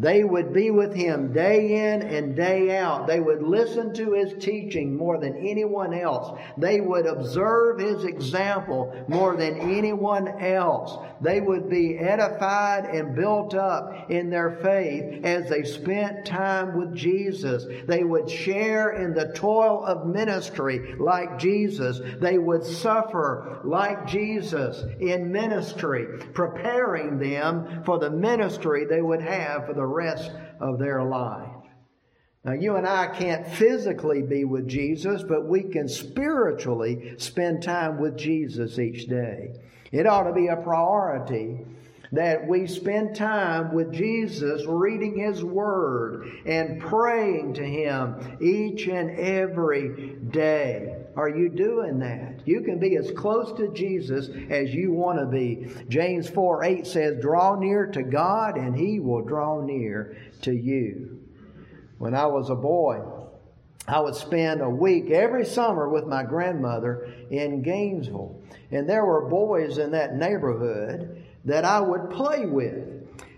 They 0.00 0.24
would 0.24 0.54
be 0.54 0.70
with 0.70 0.94
him 0.94 1.30
day 1.30 1.92
in 1.92 2.00
and 2.00 2.34
day 2.34 2.78
out. 2.78 3.06
They 3.06 3.20
would 3.20 3.42
listen 3.42 3.92
to 3.94 4.14
his 4.14 4.32
teaching 4.42 4.96
more 4.96 5.20
than 5.20 5.36
anyone 5.36 5.92
else. 5.92 6.40
They 6.56 6.80
would 6.80 7.04
observe 7.04 7.80
his 7.80 8.04
example 8.04 8.96
more 9.08 9.36
than 9.36 9.58
anyone 9.58 10.26
else. 10.26 10.96
They 11.20 11.42
would 11.42 11.68
be 11.68 11.98
edified 11.98 12.86
and 12.86 13.14
built 13.14 13.54
up 13.54 14.10
in 14.10 14.30
their 14.30 14.58
faith 14.62 15.22
as 15.22 15.50
they 15.50 15.64
spent 15.64 16.24
time 16.24 16.78
with 16.78 16.94
Jesus. 16.94 17.66
They 17.86 18.02
would 18.02 18.30
share 18.30 18.92
in 19.02 19.12
the 19.12 19.32
toil 19.34 19.84
of 19.84 20.06
ministry 20.06 20.94
like 20.98 21.38
Jesus. 21.38 22.00
They 22.20 22.38
would 22.38 22.64
suffer 22.64 23.60
like 23.64 24.06
Jesus 24.06 24.82
in 24.98 25.30
ministry, 25.30 26.06
preparing 26.32 27.18
them 27.18 27.82
for 27.84 27.98
the 27.98 28.10
ministry 28.10 28.86
they 28.86 29.02
would 29.02 29.20
have 29.20 29.66
for 29.66 29.74
the 29.74 29.89
rest 29.90 30.30
of 30.60 30.78
their 30.78 31.02
life. 31.02 31.48
Now, 32.44 32.52
you 32.52 32.76
and 32.76 32.86
I 32.86 33.08
can't 33.08 33.46
physically 33.46 34.22
be 34.22 34.44
with 34.44 34.66
Jesus, 34.66 35.22
but 35.22 35.46
we 35.46 35.62
can 35.62 35.88
spiritually 35.88 37.14
spend 37.18 37.62
time 37.62 38.00
with 38.00 38.16
Jesus 38.16 38.78
each 38.78 39.08
day. 39.08 39.60
It 39.92 40.06
ought 40.06 40.22
to 40.22 40.32
be 40.32 40.46
a 40.46 40.56
priority 40.56 41.66
that 42.12 42.46
we 42.48 42.66
spend 42.66 43.14
time 43.14 43.74
with 43.74 43.92
Jesus 43.92 44.64
reading 44.66 45.18
His 45.18 45.44
Word 45.44 46.28
and 46.46 46.80
praying 46.80 47.54
to 47.54 47.64
Him 47.64 48.38
each 48.40 48.88
and 48.88 49.10
every 49.18 50.16
day. 50.30 50.99
Are 51.16 51.28
you 51.28 51.48
doing 51.48 51.98
that? 52.00 52.46
You 52.46 52.60
can 52.60 52.78
be 52.78 52.96
as 52.96 53.10
close 53.10 53.56
to 53.58 53.72
Jesus 53.72 54.28
as 54.48 54.72
you 54.72 54.92
want 54.92 55.18
to 55.18 55.26
be. 55.26 55.68
James 55.88 56.28
4 56.28 56.64
8 56.64 56.86
says, 56.86 57.20
Draw 57.20 57.56
near 57.56 57.86
to 57.86 58.02
God, 58.02 58.56
and 58.56 58.76
He 58.76 59.00
will 59.00 59.22
draw 59.22 59.60
near 59.60 60.16
to 60.42 60.52
you. 60.52 61.20
When 61.98 62.14
I 62.14 62.26
was 62.26 62.48
a 62.48 62.54
boy, 62.54 63.02
I 63.88 64.00
would 64.00 64.14
spend 64.14 64.60
a 64.60 64.70
week 64.70 65.10
every 65.10 65.44
summer 65.44 65.88
with 65.88 66.06
my 66.06 66.22
grandmother 66.22 67.12
in 67.30 67.62
Gainesville. 67.62 68.40
And 68.70 68.88
there 68.88 69.04
were 69.04 69.28
boys 69.28 69.78
in 69.78 69.90
that 69.90 70.14
neighborhood 70.14 71.24
that 71.44 71.64
I 71.64 71.80
would 71.80 72.10
play 72.10 72.46
with. 72.46 72.86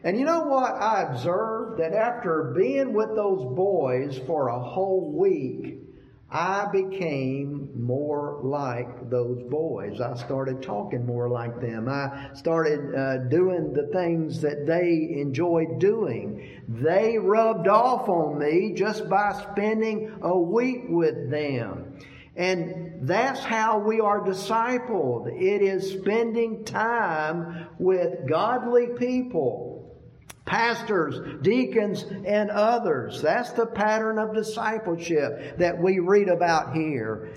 And 0.05 0.19
you 0.19 0.27
know 0.27 0.43
what? 0.43 0.75
I 0.75 1.03
observed 1.11 1.81
that 1.81 1.95
after 1.95 2.53
being 2.57 2.93
with 2.93 3.15
those 3.15 3.45
boys 3.55 4.21
for 4.27 4.49
a 4.49 4.61
whole 4.61 5.13
week, 5.13 5.79
I 6.35 6.67
became 6.73 7.69
more 7.77 8.41
like 8.43 9.11
those 9.11 9.43
boys. 9.51 10.01
I 10.01 10.17
started 10.17 10.63
talking 10.63 11.05
more 11.05 11.29
like 11.29 11.61
them. 11.61 11.91
I 11.91 12.31
started 12.33 12.95
uh, 12.95 13.19
doing 13.29 13.75
the 13.75 13.89
things 13.93 14.41
that 14.41 14.67
they 14.67 15.21
enjoyed 15.21 15.79
doing. 15.79 16.63
They 16.69 17.19
rubbed 17.19 17.69
off 17.69 18.09
on 18.09 18.39
me 18.39 18.73
just 18.75 19.11
by 19.11 19.45
spending 19.53 20.11
a 20.23 20.39
week 20.39 20.85
with 20.89 21.31
them. 21.31 21.99
And 22.35 23.07
that's 23.07 23.41
how 23.41 23.81
we 23.81 24.01
are 24.01 24.21
discipled. 24.25 25.27
It 25.39 25.61
is 25.61 25.93
spending 25.93 26.65
time 26.65 27.67
with 27.79 28.27
godly 28.27 28.87
people 28.99 29.72
pastors, 30.45 31.43
deacons, 31.43 32.05
and 32.27 32.51
others. 32.51 33.23
That's 33.23 33.53
the 33.53 33.67
pattern 33.67 34.19
of 34.19 34.35
discipleship 34.35 35.59
that 35.59 35.81
we 35.81 35.99
read 35.99 36.29
about 36.29 36.75
here. 36.75 37.35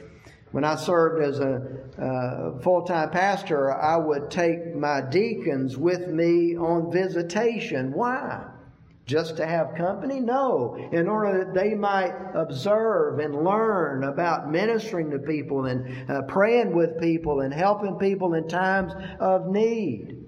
When 0.52 0.64
I 0.64 0.76
served 0.76 1.22
as 1.22 1.40
a 1.40 1.62
uh, 2.02 2.60
full 2.62 2.84
time 2.84 3.10
pastor, 3.10 3.74
I 3.74 3.98
would 3.98 4.32
take 4.32 4.74
my 4.76 5.02
deacons 5.02 5.78
with 5.78 6.08
me 6.08 6.56
on 6.56 6.92
visitation. 6.92 7.92
Why? 7.92 8.46
Just 9.06 9.38
to 9.38 9.46
have 9.46 9.76
company? 9.76 10.20
No. 10.20 10.76
In 10.92 11.08
order 11.08 11.44
that 11.44 11.54
they 11.54 11.76
might 11.76 12.14
observe 12.34 13.20
and 13.20 13.44
learn 13.44 14.06
about 14.06 14.50
ministering 14.50 15.12
to 15.12 15.20
people 15.20 15.66
and 15.66 16.10
uh, 16.10 16.24
praying 16.24 16.74
with 16.76 17.00
people 17.00 17.42
and 17.42 17.54
helping 17.54 17.98
people 17.98 18.34
in 18.34 18.48
times 18.48 18.94
of 19.20 19.48
need. 19.48 20.25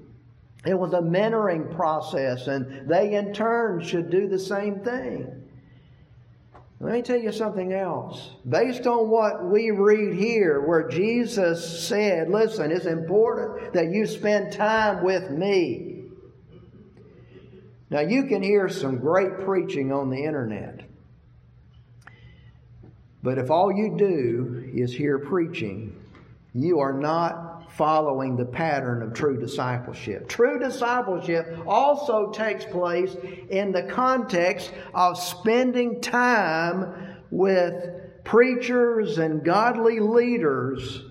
It 0.66 0.78
was 0.78 0.94
a 0.94 1.02
mentoring 1.02 1.76
process, 1.76 2.48
and 2.48 2.90
they 2.90 3.14
in 3.14 3.34
turn 3.34 3.82
should 3.84 4.10
do 4.10 4.28
the 4.28 4.40
same 4.40 4.80
thing. 4.82 5.44
Let 6.80 6.94
me 6.94 7.02
tell 7.02 7.18
you 7.18 7.32
something 7.32 7.74
else. 7.74 8.32
Based 8.48 8.86
on 8.86 9.10
what 9.10 9.46
we 9.46 9.72
read 9.72 10.16
here, 10.16 10.62
where 10.62 10.88
Jesus 10.88 11.88
said, 11.88 12.30
Listen, 12.30 12.72
it's 12.72 12.86
important 12.86 13.74
that 13.74 13.92
you 13.92 14.06
spend 14.06 14.54
time 14.54 15.04
with 15.04 15.32
me. 15.32 16.04
Now, 17.90 18.02
you 18.02 18.26
can 18.26 18.44
hear 18.44 18.68
some 18.70 18.98
great 18.98 19.40
preaching 19.40 19.92
on 19.92 20.10
the 20.10 20.24
internet. 20.24 20.82
But 23.24 23.38
if 23.38 23.50
all 23.50 23.72
you 23.72 23.96
do 23.98 24.70
is 24.74 24.94
hear 24.94 25.18
preaching, 25.18 25.96
you 26.54 26.80
are 26.80 26.94
not 26.94 27.47
following 27.78 28.36
the 28.36 28.46
pattern 28.46 29.02
of 29.02 29.14
true 29.14 29.40
discipleship. 29.40 30.28
True 30.28 30.60
discipleship 30.60 31.60
also 31.66 32.32
takes 32.32 32.66
place 32.66 33.16
in 33.50 33.72
the 33.72 33.84
context 33.84 34.72
of 34.94 35.18
spending 35.18 36.02
time 36.02 37.18
with 37.30 37.74
preachers 38.24 39.20
and 39.20 39.46
godly 39.46 40.00
leaders 40.00 41.04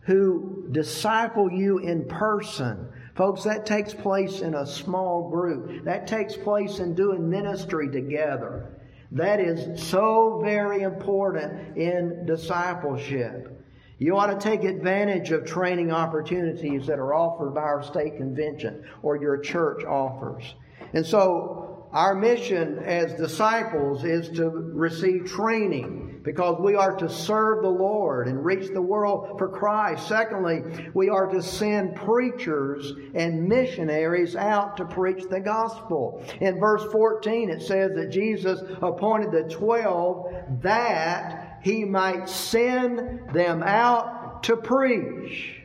who 0.00 0.66
disciple 0.72 1.52
you 1.52 1.78
in 1.78 2.04
person 2.06 2.88
Folks, 3.14 3.44
that 3.44 3.66
takes 3.66 3.92
place 3.92 4.40
in 4.40 4.54
a 4.54 4.66
small 4.66 5.28
group. 5.28 5.84
That 5.84 6.06
takes 6.06 6.34
place 6.34 6.78
in 6.78 6.94
doing 6.94 7.28
ministry 7.28 7.90
together. 7.90 8.80
That 9.10 9.38
is 9.38 9.82
so 9.82 10.40
very 10.42 10.82
important 10.82 11.76
in 11.76 12.24
discipleship. 12.24 13.61
You 14.02 14.16
ought 14.16 14.26
to 14.26 14.38
take 14.38 14.64
advantage 14.64 15.30
of 15.30 15.46
training 15.46 15.92
opportunities 15.92 16.88
that 16.88 16.98
are 16.98 17.14
offered 17.14 17.54
by 17.54 17.60
our 17.60 17.84
state 17.84 18.16
convention 18.16 18.84
or 19.00 19.16
your 19.16 19.38
church 19.38 19.84
offers. 19.84 20.56
And 20.92 21.06
so 21.06 21.86
our 21.92 22.12
mission 22.12 22.80
as 22.80 23.14
disciples 23.14 24.02
is 24.02 24.28
to 24.30 24.48
receive 24.48 25.26
training 25.26 26.20
because 26.24 26.58
we 26.60 26.74
are 26.74 26.96
to 26.96 27.08
serve 27.08 27.62
the 27.62 27.70
Lord 27.70 28.26
and 28.26 28.44
reach 28.44 28.72
the 28.72 28.82
world 28.82 29.38
for 29.38 29.48
Christ. 29.48 30.08
Secondly, 30.08 30.90
we 30.94 31.08
are 31.08 31.28
to 31.28 31.40
send 31.40 31.94
preachers 31.94 32.92
and 33.14 33.46
missionaries 33.48 34.34
out 34.34 34.78
to 34.78 34.84
preach 34.84 35.22
the 35.30 35.40
gospel. 35.40 36.24
In 36.40 36.58
verse 36.58 36.82
14, 36.90 37.50
it 37.50 37.62
says 37.62 37.92
that 37.94 38.10
Jesus 38.10 38.60
appointed 38.82 39.30
the 39.30 39.48
twelve 39.48 40.26
that 40.62 41.51
he 41.62 41.84
might 41.84 42.28
send 42.28 43.32
them 43.32 43.62
out 43.62 44.42
to 44.44 44.56
preach. 44.56 45.60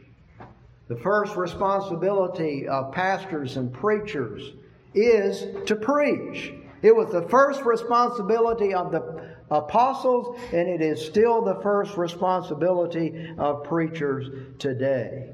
The 0.88 0.96
first 0.96 1.36
responsibility 1.36 2.68
of 2.68 2.94
pastors 2.94 3.58
and 3.58 3.74
preachers 3.74 4.54
is 4.94 5.46
to 5.66 5.75
preach. 5.75 6.54
It 6.82 6.96
was 6.96 7.12
the 7.12 7.27
first 7.30 7.63
responsibility 7.63 8.74
of 8.74 8.92
the 8.92 9.36
apostles, 9.50 10.39
and 10.54 10.70
it 10.70 10.82
is 10.82 11.04
still 11.04 11.42
the 11.42 11.60
first 11.62 11.98
responsibility 11.98 13.34
of 13.38 13.63
preachers 13.63 14.30
today. 14.60 15.30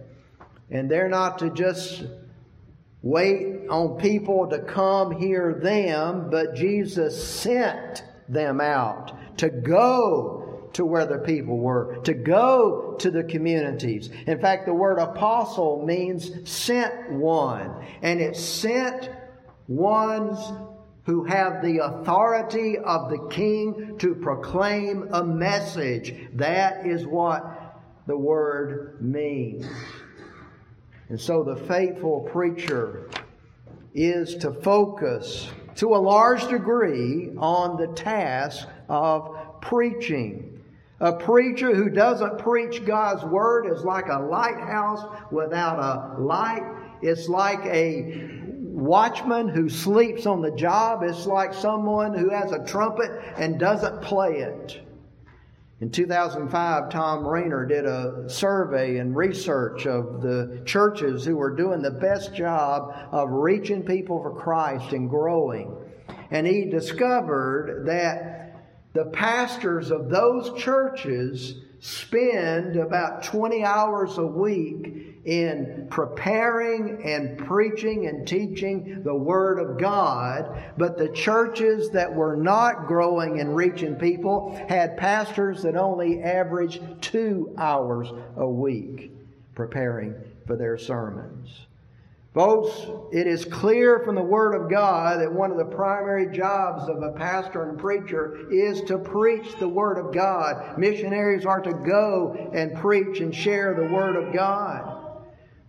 And 0.72 0.90
they're 0.90 1.10
not 1.10 1.40
to 1.40 1.50
just 1.50 2.04
wait 3.02 3.68
on 3.70 4.00
people 4.00 4.48
to 4.48 4.60
come 4.60 5.12
hear 5.12 5.60
them, 5.62 6.30
but 6.32 6.56
Jesus 6.56 7.22
sent 7.22 8.04
them 8.30 8.62
out 8.62 9.38
to 9.38 9.50
go 9.50 10.43
to 10.74 10.86
where 10.86 11.06
the 11.06 11.20
people 11.20 11.58
were, 11.58 11.98
to 12.04 12.14
go 12.14 12.96
to 13.00 13.12
the 13.12 13.24
communities. 13.24 14.10
In 14.28 14.40
fact, 14.40 14.66
the 14.66 14.74
word 14.74 14.98
apostle 14.98 15.86
means 15.86 16.50
sent 16.50 17.12
one, 17.12 17.86
and 18.02 18.20
it 18.20 18.36
sent 18.36 19.10
ones 19.68 20.40
who 21.06 21.24
have 21.26 21.62
the 21.62 21.80
authority 21.80 22.78
of 22.78 23.10
the 23.10 23.28
king 23.30 23.98
to 24.00 24.16
proclaim 24.16 25.10
a 25.12 25.24
message. 25.24 26.16
That 26.34 26.86
is 26.86 27.06
what 27.06 27.82
the 28.08 28.18
word 28.18 28.98
means. 29.02 29.66
And 31.10 31.20
so 31.20 31.44
the 31.44 31.56
faithful 31.56 32.22
preacher 32.32 33.10
is 33.94 34.36
to 34.38 34.52
focus 34.52 35.50
to 35.76 35.96
a 35.96 35.98
large 35.98 36.48
degree 36.48 37.32
on 37.38 37.78
the 37.78 37.88
task 37.88 38.68
of 38.90 39.62
preaching. 39.62 40.53
A 41.00 41.14
preacher 41.14 41.76
who 41.76 41.90
doesn't 41.90 42.38
preach 42.38 42.86
God's 42.86 43.24
word 43.24 43.66
is 43.66 43.84
like 43.84 44.08
a 44.08 44.20
lighthouse 44.20 45.04
without 45.32 45.80
a 45.80 46.22
light. 46.22 46.64
It's 47.02 47.28
like 47.28 47.66
a 47.66 48.30
watchman 48.62 49.50
who 49.50 49.70
sleeps 49.70 50.26
on 50.26 50.42
the 50.42 50.52
job. 50.52 51.04
It's 51.04 51.26
like 51.26 51.54
someone 51.54 52.14
who 52.14 52.30
has 52.30 52.52
a 52.52 52.66
trumpet 52.66 53.12
and 53.38 53.60
doesn't 53.60 54.02
play 54.02 54.40
it. 54.40 54.82
In 55.82 55.90
2005, 55.90 56.92
Thom 56.92 57.28
Rainer 57.28 57.66
did 57.66 57.86
a 57.86 58.30
survey 58.30 59.00
and 59.00 59.16
research 59.16 59.86
of 59.86 60.22
the 60.22 60.62
churches 60.66 61.26
who 61.26 61.36
were 61.36 61.56
doing 61.56 61.82
the 61.82 61.92
best 61.92 62.34
job 62.34 62.96
of 63.12 63.30
reaching 63.32 63.84
people 63.84 64.22
for 64.22 64.34
Christ 64.34 64.94
and 64.94 65.10
growing. 65.10 65.76
And 66.32 66.48
he 66.48 66.66
discovered 66.66 67.84
that 67.88 68.33
the 68.94 69.06
pastors 69.06 69.92
of 69.92 70.10
those 70.10 70.54
churches 70.62 71.56
spend 71.80 72.78
about 72.78 73.24
20 73.24 73.64
hours 73.64 74.18
a 74.18 74.26
week 74.26 75.20
in 75.26 75.88
preparing 75.90 77.02
and 77.04 77.38
preaching 77.38 78.08
and 78.08 78.28
teaching 78.28 79.02
the 79.04 79.14
Word 79.14 79.60
of 79.60 79.80
God, 79.80 80.64
but 80.78 80.98
the 80.98 81.10
churches 81.10 81.90
that 81.92 82.14
were 82.14 82.36
not 82.36 82.88
growing 82.88 83.40
and 83.40 83.56
reaching 83.56 83.96
people 83.96 84.56
had 84.70 84.98
pastors 84.98 85.64
that 85.64 85.76
only 85.76 86.22
averaged 86.22 86.82
two 87.02 87.54
hours 87.58 88.10
a 88.38 88.48
week 88.48 89.12
preparing 89.56 90.16
for 90.46 90.56
their 90.56 90.78
sermons. 90.78 91.68
Folks, 92.34 92.88
it 93.12 93.28
is 93.28 93.46
clear 93.46 94.00
from 94.00 94.16
the 94.16 94.24
Word 94.24 94.56
of 94.56 94.68
God 94.68 95.20
that 95.20 95.32
one 95.32 95.52
of 95.52 95.58
the 95.58 95.66
primary 95.66 96.36
jobs 96.36 96.90
of 96.90 97.04
a 97.04 97.12
pastor 97.12 97.70
and 97.70 97.78
preacher 97.78 98.50
is 98.52 98.82
to 98.84 98.98
preach 98.98 99.56
the 99.60 99.70
Word 99.70 100.04
of 100.04 100.12
God. 100.12 100.80
Missionaries 100.80 101.46
are 101.46 101.62
to 101.62 101.74
go 101.74 102.50
and 102.52 102.76
preach 102.76 103.20
and 103.20 103.36
share 103.36 103.76
the 103.76 103.94
Word 103.94 104.16
of 104.16 104.34
God. 104.34 105.12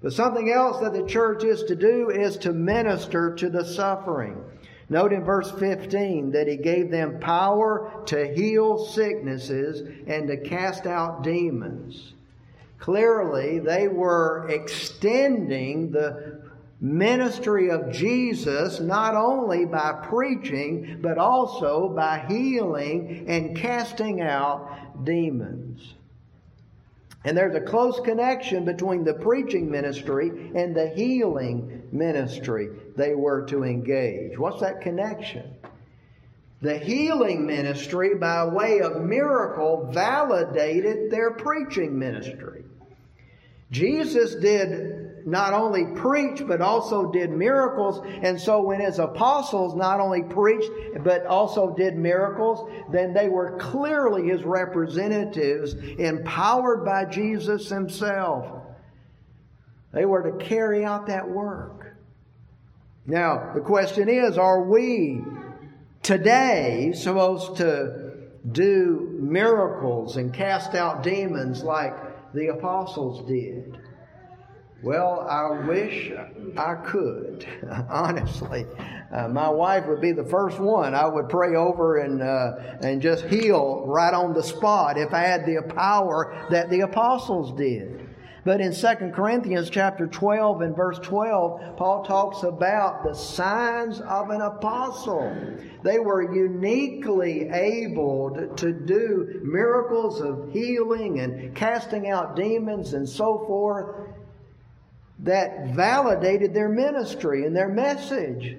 But 0.03 0.15
something 0.15 0.51
else 0.51 0.81
that 0.81 0.95
the 0.95 1.07
church 1.07 1.45
is 1.45 1.65
to 1.65 1.77
do 1.77 2.09
is 2.09 2.39
to 2.39 2.53
minister 2.55 3.35
to 3.35 3.51
the 3.51 3.65
suffering. 3.65 4.43
Note 4.89 5.13
in 5.13 5.23
verse 5.23 5.51
15 5.51 6.31
that 6.33 6.49
he 6.49 6.57
gave 6.57 6.91
them 6.91 7.21
power 7.21 8.03
to 8.07 8.35
heal 8.35 8.87
sicknesses 8.87 9.83
and 10.07 10.29
to 10.29 10.39
cast 10.39 10.87
out 10.87 11.23
demons. 11.23 12.15
Clearly, 12.79 13.59
they 13.61 13.89
were 13.89 14.47
extending 14.49 15.91
the 15.91 16.44
ministry 16.85 17.71
of 17.71 17.91
Jesus 17.91 18.79
not 18.79 19.15
only 19.17 19.65
by 19.65 19.93
preaching, 20.03 20.99
but 21.01 21.17
also 21.17 21.89
by 21.89 22.23
healing 22.29 23.25
and 23.27 23.57
casting 23.57 24.21
out 24.21 25.03
demons. 25.03 25.95
And 27.25 27.35
there's 27.35 27.55
a 27.55 27.61
close 27.63 27.99
connection 28.01 28.67
between 28.67 29.03
the 29.03 29.15
preaching 29.15 29.71
ministry 29.71 30.29
and 30.55 30.77
the 30.77 30.89
healing 30.91 31.85
ministry 31.91 32.69
they 32.97 33.15
were 33.15 33.47
to 33.47 33.65
engage. 33.65 34.39
What's 34.39 34.61
that 34.61 34.83
connection? 34.83 35.55
The 36.61 36.77
healing 36.77 37.47
ministry, 37.47 38.15
by 38.15 38.45
way 38.45 38.81
of 38.81 39.01
miracle, 39.03 39.89
validated 39.91 41.11
their 41.11 41.31
preaching 41.31 41.99
ministry. 41.99 42.65
Jesus 43.71 44.35
did 44.35 45.04
not 45.27 45.55
only 45.55 45.87
preached, 45.97 46.47
but 46.47 46.61
also 46.61 47.11
did 47.11 47.31
miracles. 47.31 48.05
And 48.23 48.39
so 48.39 48.61
when 48.63 48.81
his 48.81 48.99
apostles 48.99 49.75
not 49.75 50.01
only 50.01 50.23
preached, 50.23 50.71
but 51.03 51.25
also 51.27 51.75
did 51.75 51.97
miracles, 51.97 52.71
then 52.93 53.15
they 53.15 53.29
were 53.29 53.57
clearly 53.59 54.29
his 54.29 54.43
representatives, 54.43 55.75
empowered 55.75 56.85
by 56.85 57.07
Jesus 57.07 57.69
himself. 57.69 58.63
They 59.93 60.05
were 60.05 60.31
to 60.31 60.45
carry 60.45 60.85
out 60.85 61.07
that 61.07 61.29
work. 61.29 61.97
Now, 63.07 63.53
the 63.55 63.61
question 63.61 64.09
is 64.09 64.37
are 64.39 64.63
we 64.63 65.23
today 66.03 66.93
supposed 66.95 67.57
to 67.59 68.13
do 68.51 69.19
miracles 69.21 70.17
and 70.17 70.35
cast 70.35 70.75
out 70.75 71.03
demons 71.03 71.63
like 71.63 71.95
the 72.35 72.49
apostles 72.49 73.27
did? 73.27 73.79
Well, 74.85 75.27
I 75.31 75.67
wish 75.67 76.13
I 76.59 76.75
could, 76.75 77.47
honestly. 77.89 78.67
Uh, 79.11 79.29
my 79.29 79.49
wife 79.49 79.87
would 79.87 80.03
be 80.03 80.13
the 80.13 80.25
first 80.25 80.59
one 80.59 80.95
I 80.95 81.07
would 81.07 81.31
pray 81.31 81.57
over 81.57 81.97
and, 81.97 82.21
uh, 82.21 82.53
and 82.83 83.01
just 83.01 83.25
heal 83.25 83.85
right 83.87 84.13
on 84.13 84.35
the 84.35 84.43
spot 84.43 84.99
if 84.99 85.15
I 85.15 85.21
had 85.21 85.47
the 85.47 85.63
power 85.75 86.47
that 86.51 86.69
the 86.69 86.81
apostles 86.81 87.57
did. 87.57 88.11
But 88.45 88.61
in 88.61 88.75
2 88.75 89.11
Corinthians 89.15 89.71
chapter 89.71 90.07
12 90.07 90.61
and 90.61 90.77
verse 90.77 90.99
12, 90.99 91.79
Paul 91.79 92.05
talks 92.05 92.43
about 92.43 93.05
the 93.05 93.15
signs 93.15 94.03
of 94.03 94.29
an 94.29 94.43
apostle. 94.43 95.35
They 95.83 95.99
were 95.99 96.35
uniquely 96.35 97.49
able 97.49 98.51
to 98.57 98.73
do 98.73 99.41
miracles 99.43 100.21
of 100.21 100.53
healing 100.53 101.21
and 101.21 101.57
casting 101.57 102.11
out 102.11 102.37
demons 102.37 102.93
and 102.93 103.09
so 103.09 103.47
forth 103.47 104.14
that 105.25 105.75
validated 105.75 106.55
their 106.55 106.69
ministry 106.69 107.45
and 107.45 107.57
their 107.57 107.69
message. 107.69 108.57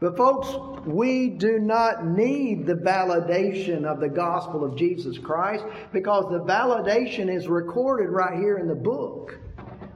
But, 0.00 0.16
folks, 0.16 0.48
we 0.86 1.28
do 1.28 1.58
not 1.58 2.06
need 2.06 2.66
the 2.66 2.74
validation 2.74 3.84
of 3.84 4.00
the 4.00 4.08
gospel 4.08 4.64
of 4.64 4.76
Jesus 4.76 5.18
Christ 5.18 5.64
because 5.92 6.30
the 6.30 6.40
validation 6.40 7.34
is 7.34 7.48
recorded 7.48 8.08
right 8.10 8.38
here 8.38 8.58
in 8.58 8.68
the 8.68 8.74
book. 8.74 9.38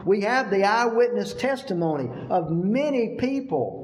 We 0.05 0.23
have 0.23 0.51
the 0.51 0.65
eyewitness 0.65 1.35
testimony 1.35 2.11
of 2.31 2.51
many 2.51 3.17
people 3.17 3.82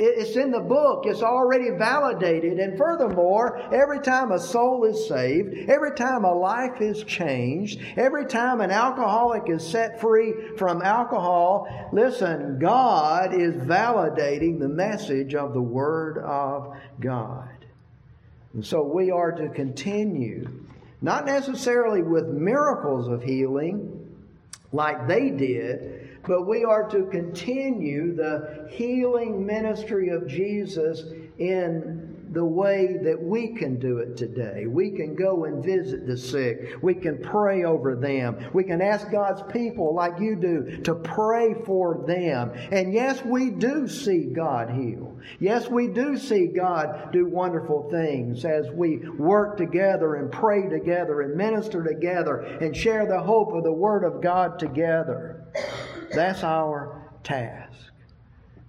it's 0.00 0.36
in 0.36 0.50
the 0.50 0.60
book. 0.60 1.04
It's 1.06 1.22
already 1.22 1.70
validated. 1.70 2.58
And 2.58 2.78
furthermore, 2.78 3.60
every 3.72 4.00
time 4.00 4.32
a 4.32 4.38
soul 4.38 4.84
is 4.84 5.06
saved, 5.06 5.68
every 5.68 5.94
time 5.94 6.24
a 6.24 6.32
life 6.32 6.80
is 6.80 7.04
changed, 7.04 7.80
every 7.96 8.26
time 8.26 8.60
an 8.60 8.70
alcoholic 8.70 9.42
is 9.48 9.66
set 9.66 10.00
free 10.00 10.32
from 10.56 10.82
alcohol, 10.82 11.68
listen, 11.92 12.58
God 12.58 13.34
is 13.34 13.54
validating 13.54 14.58
the 14.58 14.68
message 14.68 15.34
of 15.34 15.52
the 15.52 15.62
Word 15.62 16.18
of 16.18 16.76
God. 16.98 17.48
And 18.54 18.66
so 18.66 18.82
we 18.82 19.10
are 19.10 19.32
to 19.32 19.48
continue, 19.50 20.64
not 21.00 21.26
necessarily 21.26 22.02
with 22.02 22.26
miracles 22.26 23.06
of 23.06 23.22
healing 23.22 23.96
like 24.72 25.06
they 25.06 25.30
did, 25.30 26.09
but 26.26 26.46
we 26.46 26.64
are 26.64 26.88
to 26.90 27.06
continue 27.06 28.14
the 28.14 28.68
healing 28.70 29.44
ministry 29.46 30.08
of 30.10 30.26
Jesus 30.26 31.04
in 31.38 32.10
the 32.32 32.44
way 32.44 32.96
that 33.02 33.20
we 33.20 33.48
can 33.48 33.78
do 33.78 33.98
it 33.98 34.16
today. 34.16 34.66
We 34.66 34.90
can 34.90 35.16
go 35.16 35.46
and 35.46 35.64
visit 35.64 36.06
the 36.06 36.16
sick. 36.16 36.76
We 36.80 36.94
can 36.94 37.18
pray 37.18 37.64
over 37.64 37.96
them. 37.96 38.50
We 38.52 38.62
can 38.62 38.80
ask 38.80 39.10
God's 39.10 39.42
people, 39.52 39.94
like 39.94 40.20
you 40.20 40.36
do, 40.36 40.80
to 40.82 40.94
pray 40.94 41.54
for 41.66 42.04
them. 42.06 42.52
And 42.70 42.92
yes, 42.92 43.24
we 43.24 43.50
do 43.50 43.88
see 43.88 44.26
God 44.26 44.70
heal. 44.70 45.18
Yes, 45.40 45.68
we 45.68 45.88
do 45.88 46.16
see 46.16 46.46
God 46.46 47.10
do 47.12 47.26
wonderful 47.26 47.90
things 47.90 48.44
as 48.44 48.70
we 48.70 48.98
work 49.18 49.56
together 49.56 50.14
and 50.14 50.30
pray 50.30 50.68
together 50.68 51.22
and 51.22 51.36
minister 51.36 51.82
together 51.82 52.38
and 52.38 52.76
share 52.76 53.06
the 53.06 53.20
hope 53.20 53.52
of 53.52 53.64
the 53.64 53.72
Word 53.72 54.04
of 54.04 54.22
God 54.22 54.58
together. 54.58 55.44
That's 56.12 56.42
our 56.42 57.02
task. 57.22 57.90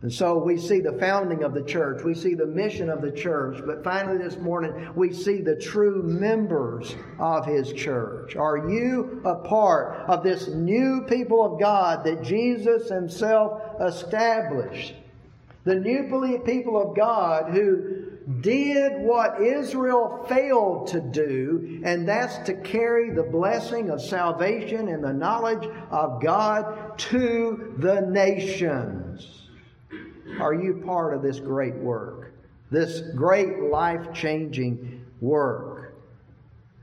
And 0.01 0.11
so 0.11 0.37
we 0.39 0.57
see 0.57 0.79
the 0.79 0.93
founding 0.93 1.43
of 1.43 1.53
the 1.53 1.61
church, 1.61 2.03
we 2.03 2.15
see 2.15 2.33
the 2.33 2.47
mission 2.47 2.89
of 2.89 3.03
the 3.03 3.11
church, 3.11 3.61
but 3.63 3.83
finally 3.83 4.17
this 4.17 4.37
morning 4.37 4.89
we 4.95 5.13
see 5.13 5.41
the 5.41 5.55
true 5.55 6.01
members 6.01 6.95
of 7.19 7.45
His 7.45 7.71
church. 7.71 8.35
Are 8.35 8.69
you 8.69 9.21
a 9.25 9.35
part 9.35 10.09
of 10.09 10.23
this 10.23 10.47
new 10.47 11.05
people 11.07 11.45
of 11.45 11.59
God 11.59 12.03
that 12.05 12.23
Jesus 12.23 12.89
Himself 12.89 13.61
established? 13.79 14.95
The 15.65 15.75
new 15.75 16.41
people 16.43 16.81
of 16.81 16.95
God 16.95 17.51
who 17.51 18.00
did 18.39 19.01
what 19.01 19.41
Israel 19.41 20.25
failed 20.29 20.87
to 20.87 21.01
do, 21.01 21.81
and 21.83 22.07
that's 22.07 22.37
to 22.47 22.53
carry 22.53 23.09
the 23.09 23.23
blessing 23.23 23.89
of 23.89 24.01
salvation 24.01 24.87
and 24.87 25.03
the 25.03 25.13
knowledge 25.13 25.67
of 25.89 26.21
God 26.21 26.97
to 26.97 27.75
the 27.77 28.01
nations. 28.01 29.49
Are 30.39 30.53
you 30.53 30.81
part 30.85 31.13
of 31.13 31.21
this 31.21 31.39
great 31.39 31.75
work? 31.75 32.33
This 32.69 33.01
great 33.15 33.59
life 33.63 34.13
changing 34.13 35.05
work? 35.19 35.93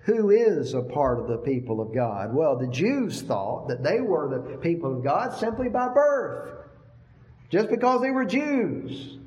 Who 0.05 0.31
is 0.31 0.75
a 0.75 0.83
part 0.83 1.19
of 1.19 1.29
the 1.29 1.39
people 1.39 1.81
of 1.81 1.95
God? 1.95 2.35
Well, 2.35 2.57
the 2.57 2.69
Jews 2.69 3.23
thought 3.23 3.69
that 3.69 3.83
they 3.83 4.01
were 4.01 4.29
the 4.29 4.57
people 4.59 4.97
of 4.97 5.05
God 5.05 5.35
simply 5.35 5.69
by 5.69 5.89
birth, 5.89 6.51
just 7.51 7.69
because 7.69 8.01
they 8.01 8.11
were 8.11 8.25
Jews. 8.25 9.19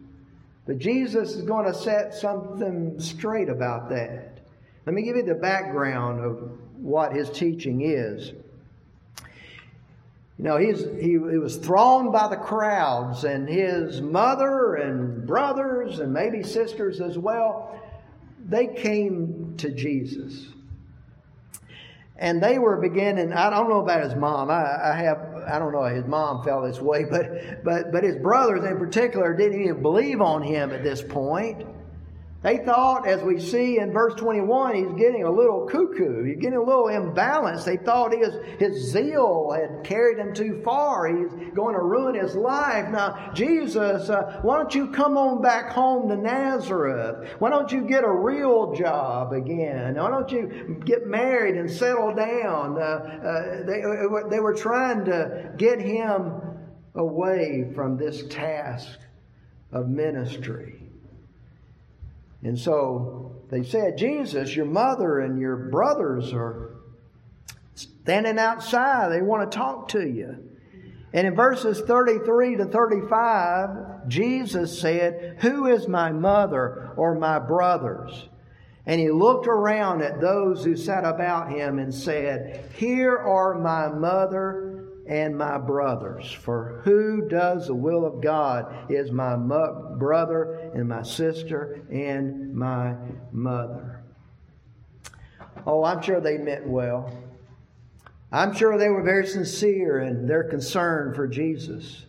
But 0.65 0.78
Jesus 0.78 1.32
is 1.34 1.43
going 1.43 1.65
to 1.65 1.74
set 1.74 2.13
something 2.13 3.00
straight 3.00 3.50
about 3.50 3.89
that. 3.89 4.39
Let 4.86 4.95
me 4.95 5.02
give 5.04 5.15
you 5.15 5.24
the 5.24 5.36
background 5.36 6.24
of 6.24 6.52
what 6.78 7.13
his 7.13 7.30
teaching 7.30 7.82
is. 7.82 8.34
You 10.38 10.47
know, 10.47 10.58
he's, 10.58 10.86
he, 11.00 11.12
he 11.12 11.17
was 11.17 11.58
thrown 11.58 12.12
by 12.12 12.28
the 12.28 12.36
crowds, 12.36 13.26
and 13.26 13.47
his 13.47 14.02
mother 14.02 14.76
and 14.76 15.28
brothers, 15.28 16.00
and 16.00 16.12
maybe 16.12 16.41
sisters 16.41 17.00
as 17.00 17.17
well, 17.17 17.80
they 18.47 18.67
came 18.67 19.54
to 19.58 19.69
Jesus. 19.69 20.47
And 22.17 22.41
they 22.41 22.58
were 22.58 22.78
beginning, 22.78 23.34
I 23.34 23.50
don't 23.52 23.69
know 23.69 23.82
about 23.82 24.04
his 24.04 24.15
mom. 24.15 24.50
I, 24.50 24.91
I 24.91 24.95
have, 24.95 25.31
I 25.47 25.60
don't 25.60 25.71
know, 25.71 25.84
his 25.84 26.06
mom 26.06 26.43
felt 26.43 26.65
this 26.65 26.80
way, 26.80 27.04
but, 27.04 27.63
but, 27.63 27.91
but 27.91 28.04
his 28.04 28.17
brothers 28.17 28.63
in 28.63 28.77
particular 28.77 29.34
didn't 29.34 29.62
even 29.62 29.82
believe 29.82 30.21
on 30.21 30.43
him 30.43 30.71
at 30.71 30.84
this 30.84 31.01
point. 31.01 31.65
They 32.43 32.58
thought, 32.58 33.08
as 33.08 33.21
we 33.21 33.39
see 33.39 33.77
in 33.77 33.93
verse 33.93 34.15
21, 34.15 34.73
he's 34.73 34.99
getting 34.99 35.25
a 35.25 35.32
little 35.32 35.67
cuckoo. 35.67 36.23
He's 36.23 36.38
getting 36.38 36.58
a 36.58 36.63
little 36.63 36.86
imbalanced. 36.86 37.65
They 37.65 37.77
thought 37.77 38.13
his, 38.13 38.34
his 38.58 38.91
zeal 38.91 39.51
had 39.51 39.84
carried 39.84 40.17
him 40.17 40.34
too 40.34 40.60
far. 40.65 41.06
He's 41.06 41.32
going 41.54 41.75
to 41.75 41.82
ruin 41.82 42.15
his 42.15 42.36
life. 42.36 42.89
Now, 42.89 43.32
Jesus, 43.36 44.10
uh, 44.10 44.39
why 44.41 44.58
don't 44.58 44.73
you 44.73 44.88
come 44.88 45.17
on 45.17 45.43
back 45.43 45.71
home 45.71 46.10
to 46.10 46.17
Nazareth? 46.17 47.30
Why 47.38 47.51
don't 47.51 47.71
you 47.71 47.82
get 47.82 48.04
a 48.04 48.12
real 48.12 48.73
job 48.73 49.34
again? 49.34 49.93
Why 49.95 50.10
don't 50.10 50.32
you 50.32 50.82
get 50.84 51.06
married 51.06 51.58
and 51.58 51.69
settle 51.69 52.15
down? 52.15 52.82
Uh, 52.82 52.82
uh, 52.82 53.65
they, 53.67 53.84
uh, 53.84 54.27
they 54.32 54.39
were 54.39 54.56
trying 54.56 55.06
to 55.06 55.51
get 55.58 55.80
him 55.80 56.41
away 56.95 57.71
from 57.75 57.97
this 57.97 58.25
task 58.30 58.97
of 59.71 59.89
ministry. 59.89 60.90
And 62.43 62.58
so 62.58 63.36
they 63.49 63.63
said, 63.63 63.97
Jesus, 63.97 64.56
your 64.56 64.65
mother 64.65 65.19
and 65.19 65.39
your 65.39 65.56
brothers 65.56 66.34
are 66.34 66.75
standing 67.75 68.39
outside. 68.39 69.12
They 69.12 69.21
want 69.21 69.51
to 69.51 69.58
talk 69.58 69.89
to 69.89 70.08
you. 70.08 70.47
And 71.13 71.27
in 71.27 71.36
verses 71.36 71.82
33 71.82 72.58
to 72.58 72.65
35, 72.65 74.08
Jesus 74.08 74.80
said, 74.80 75.38
Who 75.41 75.67
is 75.67 75.88
my 75.88 76.12
mother 76.12 76.93
or 76.95 77.15
my 77.15 77.38
brothers? 77.38 78.30
And 78.86 78.99
he 78.99 79.12
looked 79.12 79.47
around 79.47 80.01
at 80.01 80.21
those 80.21 80.63
who 80.63 80.75
sat 80.75 81.04
about 81.04 81.51
him 81.51 81.80
and 81.80 81.93
said, 81.93 82.71
Here 82.75 83.15
are 83.15 83.60
my 83.60 83.89
mother 83.89 84.81
and 85.08 85.38
my 85.38 85.58
brothers. 85.58 86.32
For 86.32 86.82
who 86.84 87.28
does 87.28 87.68
the 87.68 87.76
will 87.76 88.06
of 88.06 88.22
God 88.22 88.92
is 88.92 89.12
my 89.12 89.36
mo- 89.36 89.96
brother 89.98 90.72
and 90.74 90.88
my 90.88 91.04
sister 91.04 91.82
and 91.92 92.54
my 92.54 92.96
mother. 93.32 94.04
Oh, 95.66 95.84
I'm 95.84 96.02
sure 96.02 96.22
they 96.22 96.38
meant 96.38 96.68
well. 96.68 97.12
I'm 98.32 98.54
sure 98.54 98.78
they 98.78 98.90
were 98.90 99.04
very 99.04 99.28
sincere 99.28 100.00
in 100.00 100.26
their 100.26 100.44
concern 100.44 101.14
for 101.14 101.28
Jesus. 101.28 102.06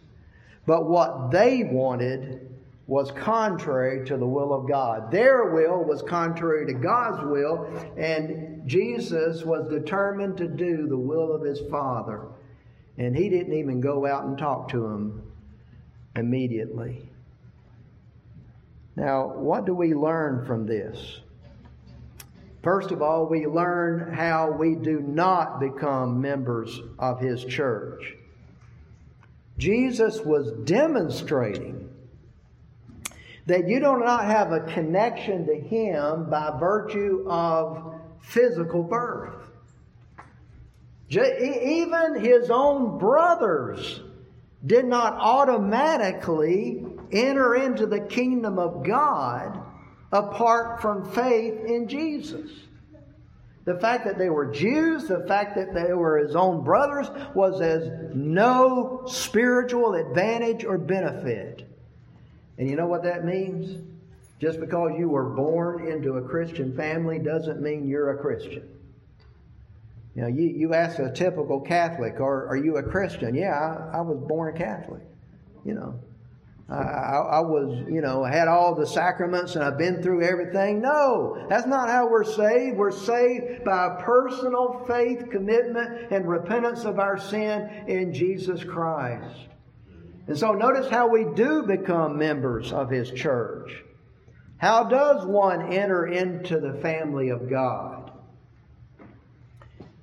But 0.66 0.88
what 0.88 1.31
they 1.33 1.64
wanted 1.64 2.48
was 2.87 3.11
contrary 3.12 4.07
to 4.07 4.16
the 4.16 4.26
will 4.26 4.52
of 4.52 4.68
God. 4.68 5.11
Their 5.11 5.52
will 5.52 5.83
was 5.85 6.02
contrary 6.02 6.66
to 6.66 6.74
God's 6.74 7.24
will, 7.24 7.66
and 7.96 8.68
Jesus 8.68 9.44
was 9.44 9.68
determined 9.68 10.37
to 10.38 10.46
do 10.46 10.87
the 10.87 10.96
will 10.96 11.33
of 11.33 11.42
his 11.42 11.61
Father. 11.70 12.26
And 12.98 13.16
he 13.16 13.28
didn't 13.28 13.55
even 13.55 13.81
go 13.81 14.07
out 14.07 14.24
and 14.24 14.37
talk 14.37 14.68
to 14.70 14.85
him 14.87 15.22
immediately. 16.14 17.09
Now, 18.96 19.28
what 19.28 19.64
do 19.64 19.74
we 19.74 19.94
learn 19.94 20.44
from 20.44 20.66
this? 20.66 21.20
First 22.62 22.92
of 22.92 23.02
all, 23.02 23.26
we 23.26 23.46
learn 23.46 24.12
how 24.12 24.52
we 24.52 24.76
do 24.76 25.00
not 25.00 25.59
become 25.59 26.20
members 26.20 26.81
of 26.98 27.18
his 27.18 27.44
church. 27.44 28.14
Jesus 29.59 30.20
was 30.20 30.52
demonstrating 30.64 31.88
that 33.46 33.68
you 33.68 33.81
do 33.81 33.98
not 33.98 34.24
have 34.26 34.52
a 34.52 34.61
connection 34.61 35.46
to 35.46 35.59
him 35.59 36.31
by 36.31 36.57
virtue 36.61 37.24
of 37.28 37.94
physical 38.20 38.85
birth. 38.85 39.41
Even 41.16 42.20
his 42.20 42.51
own 42.51 42.98
brothers 42.98 44.01
did 44.64 44.85
not 44.85 45.14
automatically 45.14 46.85
enter 47.11 47.55
into 47.55 47.87
the 47.87 48.01
kingdom 48.01 48.59
of 48.59 48.85
God 48.85 49.61
apart 50.11 50.81
from 50.81 51.11
faith 51.11 51.64
in 51.64 51.88
Jesus. 51.88 52.51
The 53.64 53.79
fact 53.79 54.05
that 54.07 54.18
they 54.18 54.31
were 54.31 54.46
Jews, 54.46 55.07
the 55.07 55.25
fact 55.29 55.55
that 55.57 55.72
they 55.72 55.92
were 55.92 56.18
his 56.18 56.35
own 56.35 56.64
brothers, 56.64 57.09
was 57.35 57.61
as 57.61 58.14
no 58.14 59.05
spiritual 59.07 59.94
advantage 59.94 60.64
or 60.64 60.79
benefit. 60.79 61.68
And 62.59 62.68
you 62.68 62.77
know 62.77 62.87
what 62.87 63.05
that 63.05 63.25
means? 63.25 63.81
Just 64.40 64.59
because 64.59 64.92
you 64.98 65.09
were 65.09 65.31
born 65.31 65.87
into 65.87 66.14
a 66.14 66.22
Christian 66.22 66.77
family 66.77 67.18
doesn't 67.20 67.61
mean 67.61 67.87
you're 67.87 68.18
a 68.18 68.18
Christian. 68.18 68.68
You 70.14 70.22
know, 70.22 70.29
you, 70.29 70.48
you 70.48 70.75
ask 70.75 70.98
a 70.98 71.11
typical 71.11 71.61
Catholic, 71.61 72.20
or 72.20 72.46
are 72.46 72.57
you 72.57 72.77
a 72.77 72.83
Christian? 72.83 73.35
Yeah, 73.35 73.55
I, 73.55 73.98
I 73.98 74.01
was 74.03 74.18
born 74.29 74.57
Catholic. 74.57 75.03
You 75.64 75.75
know, 75.75 76.01
I, 76.68 76.75
I, 76.75 77.18
I, 77.18 77.40
was, 77.40 77.87
you 77.88 78.01
know, 78.01 78.25
had 78.25 78.48
all 78.48 78.75
the 78.75 78.87
sacraments 78.87 79.55
and 79.55 79.64
I've 79.64 79.79
been 79.79 80.03
through 80.03 80.22
everything. 80.22 80.81
No, 80.81 81.46
that's 81.48 81.66
not 81.66 81.88
how 81.88 82.09
we're 82.09 82.25
saved. 82.25 82.77
We're 82.77 82.90
saved 82.90 83.64
by 83.64 83.87
a 83.87 84.03
personal 84.03 84.85
faith, 84.87 85.31
commitment, 85.31 86.11
and 86.11 86.29
repentance 86.29 86.85
of 86.85 86.98
our 86.98 87.18
sin 87.18 87.85
in 87.88 88.12
Jesus 88.12 88.64
Christ. 88.64 89.37
And 90.27 90.38
so 90.38 90.53
notice 90.53 90.88
how 90.88 91.09
we 91.09 91.27
do 91.35 91.62
become 91.62 92.18
members 92.18 92.72
of 92.72 92.90
His 92.90 93.11
church. 93.11 93.83
How 94.59 94.85
does 94.85 95.27
one 95.27 95.72
enter 95.72 96.07
into 96.07 96.61
the 96.61 96.75
family 96.81 97.31
of 97.31 97.51
God? 97.51 98.01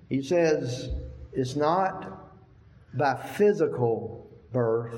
He 0.10 0.22
says 0.22 0.90
it's 1.32 1.56
not 1.56 2.34
by 2.94 3.16
physical 3.16 4.28
birth, 4.52 4.96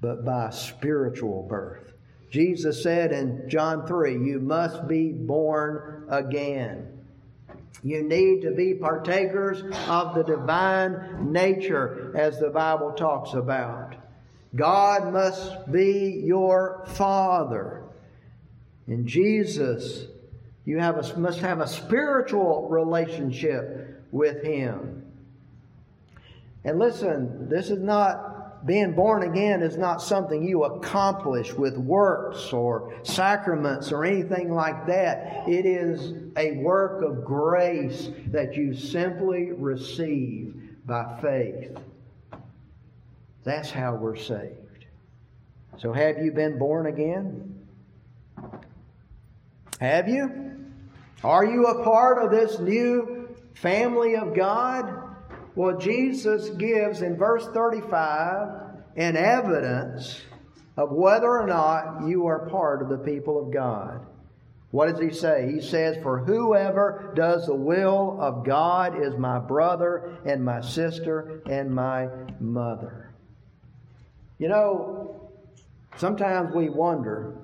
but 0.00 0.24
by 0.24 0.50
spiritual 0.50 1.42
birth. 1.42 1.92
Jesus 2.30 2.82
said 2.82 3.12
in 3.12 3.48
John 3.48 3.86
3, 3.86 4.14
You 4.14 4.40
must 4.40 4.88
be 4.88 5.12
born 5.12 6.06
again. 6.08 6.88
You 7.82 8.02
need 8.02 8.42
to 8.42 8.50
be 8.50 8.74
partakers 8.74 9.62
of 9.88 10.14
the 10.14 10.24
divine 10.24 11.30
nature, 11.32 12.12
as 12.16 12.40
the 12.40 12.48
Bible 12.48 12.92
talks 12.92 13.34
about. 13.34 13.94
God 14.56 15.12
must 15.12 15.70
be 15.70 16.22
your 16.24 16.84
Father. 16.88 17.82
In 18.86 19.06
Jesus, 19.06 20.06
you 20.64 20.78
have 20.78 20.96
a, 20.96 21.18
must 21.18 21.40
have 21.40 21.60
a 21.60 21.68
spiritual 21.68 22.68
relationship 22.68 24.02
with 24.14 24.44
Him. 24.44 25.04
And 26.62 26.78
listen, 26.78 27.48
this 27.48 27.68
is 27.68 27.80
not, 27.80 28.64
being 28.64 28.92
born 28.92 29.24
again 29.24 29.60
is 29.60 29.76
not 29.76 30.00
something 30.00 30.42
you 30.42 30.62
accomplish 30.62 31.52
with 31.52 31.76
works 31.76 32.52
or 32.52 32.94
sacraments 33.02 33.90
or 33.90 34.04
anything 34.04 34.54
like 34.54 34.86
that. 34.86 35.48
It 35.48 35.66
is 35.66 36.14
a 36.36 36.52
work 36.58 37.02
of 37.02 37.24
grace 37.24 38.08
that 38.28 38.54
you 38.54 38.72
simply 38.72 39.50
receive 39.50 40.54
by 40.86 41.18
faith. 41.20 41.76
That's 43.42 43.70
how 43.70 43.96
we're 43.96 44.16
saved. 44.16 44.86
So, 45.76 45.92
have 45.92 46.18
you 46.18 46.30
been 46.30 46.56
born 46.56 46.86
again? 46.86 47.66
Have 49.80 50.08
you? 50.08 50.54
Are 51.24 51.44
you 51.44 51.66
a 51.66 51.82
part 51.82 52.24
of 52.24 52.30
this 52.30 52.58
new 52.60 53.13
family 53.54 54.16
of 54.16 54.34
God? 54.34 54.92
Well, 55.54 55.78
Jesus 55.78 56.50
gives 56.50 57.02
in 57.02 57.16
verse 57.16 57.46
35 57.54 58.48
an 58.96 59.16
evidence 59.16 60.20
of 60.76 60.90
whether 60.90 61.28
or 61.28 61.46
not 61.46 62.06
you 62.08 62.26
are 62.26 62.48
part 62.48 62.82
of 62.82 62.88
the 62.88 62.98
people 62.98 63.38
of 63.40 63.52
God. 63.52 64.04
What 64.70 64.90
does 64.90 65.00
he 65.00 65.16
say? 65.16 65.52
He 65.52 65.60
says, 65.60 65.96
For 66.02 66.18
whoever 66.18 67.12
does 67.14 67.46
the 67.46 67.54
will 67.54 68.18
of 68.20 68.44
God 68.44 69.00
is 69.00 69.16
my 69.16 69.38
brother 69.38 70.18
and 70.24 70.44
my 70.44 70.60
sister 70.62 71.42
and 71.46 71.72
my 71.72 72.08
mother. 72.40 73.14
You 74.38 74.48
know, 74.48 75.30
sometimes 75.96 76.52
we 76.54 76.70
wonder 76.70 77.36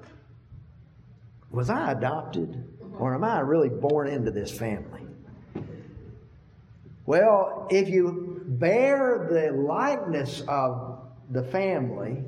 was 1.53 1.71
I 1.71 1.93
adopted 1.93 2.65
or 2.99 3.15
am 3.15 3.25
I 3.25 3.41
really 3.41 3.69
born 3.69 4.09
into 4.09 4.31
this 4.31 4.51
family? 4.51 5.03
Well, 7.11 7.67
if 7.71 7.89
you 7.89 8.41
bear 8.47 9.27
the 9.29 9.61
likeness 9.61 10.45
of 10.47 11.01
the 11.29 11.43
family, 11.43 12.23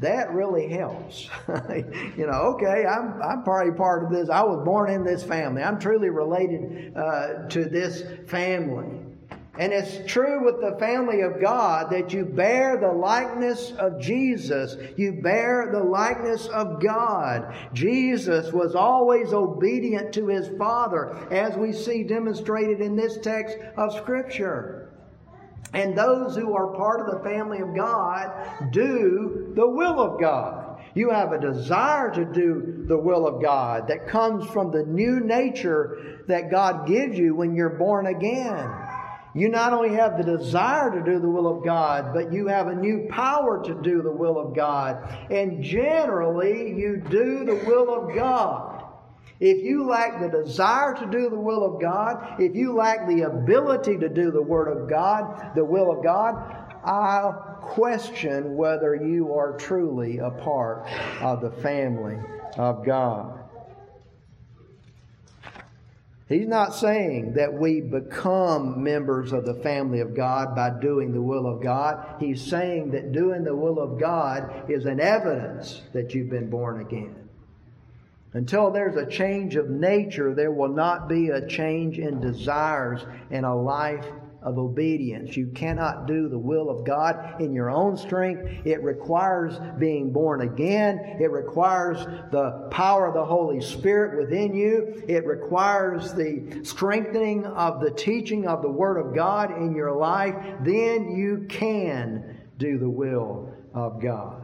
that 0.00 0.34
really 0.34 0.68
helps. 0.68 1.30
you 1.48 2.26
know, 2.26 2.54
okay, 2.54 2.84
I'm, 2.84 3.22
I'm 3.22 3.42
probably 3.42 3.72
part 3.72 4.04
of 4.04 4.10
this. 4.10 4.28
I 4.28 4.42
was 4.42 4.62
born 4.66 4.90
in 4.90 5.02
this 5.02 5.22
family. 5.24 5.62
I'm 5.62 5.80
truly 5.80 6.10
related 6.10 6.94
uh, 6.94 7.48
to 7.48 7.64
this 7.64 8.04
family. 8.28 9.01
And 9.58 9.70
it's 9.70 10.10
true 10.10 10.42
with 10.42 10.62
the 10.62 10.78
family 10.78 11.20
of 11.20 11.40
God 11.40 11.90
that 11.90 12.10
you 12.12 12.24
bear 12.24 12.78
the 12.78 12.90
likeness 12.90 13.72
of 13.72 14.00
Jesus. 14.00 14.76
You 14.96 15.20
bear 15.22 15.68
the 15.70 15.82
likeness 15.84 16.46
of 16.46 16.80
God. 16.82 17.54
Jesus 17.74 18.50
was 18.50 18.74
always 18.74 19.34
obedient 19.34 20.14
to 20.14 20.28
his 20.28 20.48
Father, 20.56 21.14
as 21.30 21.54
we 21.56 21.72
see 21.72 22.02
demonstrated 22.02 22.80
in 22.80 22.96
this 22.96 23.18
text 23.18 23.58
of 23.76 23.94
Scripture. 23.94 24.90
And 25.74 25.96
those 25.96 26.34
who 26.34 26.54
are 26.54 26.74
part 26.74 27.00
of 27.00 27.14
the 27.14 27.28
family 27.28 27.60
of 27.60 27.74
God 27.74 28.70
do 28.72 29.52
the 29.54 29.68
will 29.68 30.00
of 30.00 30.18
God. 30.18 30.80
You 30.94 31.10
have 31.10 31.32
a 31.32 31.40
desire 31.40 32.10
to 32.12 32.24
do 32.24 32.84
the 32.86 32.98
will 32.98 33.26
of 33.26 33.42
God 33.42 33.88
that 33.88 34.08
comes 34.08 34.46
from 34.48 34.70
the 34.70 34.84
new 34.84 35.20
nature 35.20 36.24
that 36.28 36.50
God 36.50 36.86
gives 36.86 37.16
you 37.18 37.34
when 37.34 37.54
you're 37.54 37.70
born 37.70 38.06
again. 38.06 38.70
You 39.34 39.48
not 39.48 39.72
only 39.72 39.94
have 39.94 40.18
the 40.18 40.24
desire 40.24 40.90
to 40.90 41.02
do 41.02 41.18
the 41.18 41.28
will 41.28 41.46
of 41.46 41.64
God, 41.64 42.12
but 42.12 42.32
you 42.32 42.48
have 42.48 42.66
a 42.66 42.74
new 42.74 43.06
power 43.08 43.62
to 43.64 43.74
do 43.82 44.02
the 44.02 44.10
will 44.10 44.38
of 44.38 44.54
God. 44.54 44.98
And 45.30 45.62
generally, 45.62 46.74
you 46.78 46.98
do 47.08 47.44
the 47.44 47.62
will 47.66 47.94
of 47.94 48.14
God. 48.14 48.84
If 49.40 49.64
you 49.64 49.84
lack 49.88 50.20
the 50.20 50.28
desire 50.28 50.94
to 50.94 51.06
do 51.06 51.28
the 51.30 51.40
will 51.40 51.64
of 51.64 51.80
God, 51.80 52.40
if 52.40 52.54
you 52.54 52.74
lack 52.74 53.08
the 53.08 53.22
ability 53.22 53.98
to 53.98 54.08
do 54.08 54.30
the 54.30 54.42
word 54.42 54.68
of 54.68 54.88
God, 54.88 55.54
the 55.56 55.64
will 55.64 55.90
of 55.90 56.04
God, 56.04 56.34
I 56.84 57.32
question 57.60 58.54
whether 58.54 58.94
you 58.94 59.34
are 59.34 59.56
truly 59.56 60.18
a 60.18 60.30
part 60.30 60.86
of 61.20 61.40
the 61.40 61.50
family 61.50 62.18
of 62.56 62.84
God. 62.84 63.41
He's 66.32 66.48
not 66.48 66.74
saying 66.74 67.34
that 67.34 67.52
we 67.52 67.80
become 67.80 68.82
members 68.82 69.32
of 69.32 69.44
the 69.44 69.54
family 69.54 70.00
of 70.00 70.14
God 70.14 70.54
by 70.54 70.70
doing 70.80 71.12
the 71.12 71.20
will 71.20 71.46
of 71.46 71.62
God. 71.62 72.16
He's 72.20 72.40
saying 72.40 72.92
that 72.92 73.12
doing 73.12 73.44
the 73.44 73.54
will 73.54 73.78
of 73.78 74.00
God 74.00 74.70
is 74.70 74.86
an 74.86 75.00
evidence 75.00 75.82
that 75.92 76.14
you've 76.14 76.30
been 76.30 76.48
born 76.48 76.80
again. 76.80 77.28
Until 78.34 78.70
there's 78.70 78.96
a 78.96 79.04
change 79.04 79.56
of 79.56 79.68
nature, 79.68 80.34
there 80.34 80.52
will 80.52 80.72
not 80.72 81.08
be 81.08 81.28
a 81.28 81.46
change 81.46 81.98
in 81.98 82.20
desires 82.20 83.04
and 83.30 83.44
a 83.44 83.54
life 83.54 84.06
of 84.42 84.58
obedience. 84.58 85.36
You 85.36 85.48
cannot 85.48 86.06
do 86.06 86.28
the 86.28 86.38
will 86.38 86.70
of 86.70 86.84
God 86.84 87.40
in 87.40 87.52
your 87.52 87.70
own 87.70 87.96
strength. 87.96 88.42
It 88.64 88.82
requires 88.82 89.58
being 89.78 90.12
born 90.12 90.40
again. 90.40 91.18
It 91.20 91.30
requires 91.30 91.98
the 92.30 92.68
power 92.70 93.06
of 93.06 93.14
the 93.14 93.24
Holy 93.24 93.60
Spirit 93.60 94.18
within 94.18 94.54
you. 94.54 95.02
It 95.08 95.26
requires 95.26 96.12
the 96.12 96.60
strengthening 96.64 97.46
of 97.46 97.80
the 97.80 97.90
teaching 97.90 98.46
of 98.46 98.62
the 98.62 98.70
Word 98.70 98.98
of 98.98 99.14
God 99.14 99.56
in 99.56 99.74
your 99.74 99.92
life. 99.92 100.34
Then 100.62 101.14
you 101.16 101.46
can 101.48 102.38
do 102.58 102.78
the 102.78 102.90
will 102.90 103.54
of 103.74 104.00
God. 104.00 104.38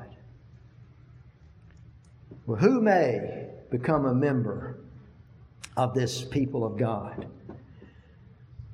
Well, 2.47 2.59
who 2.59 2.81
may 2.81 3.49
become 3.71 4.07
a 4.07 4.15
member 4.15 4.79
of 5.79 5.95
this 5.95 6.25
people 6.25 6.65
of 6.65 6.77
God. 6.77 7.27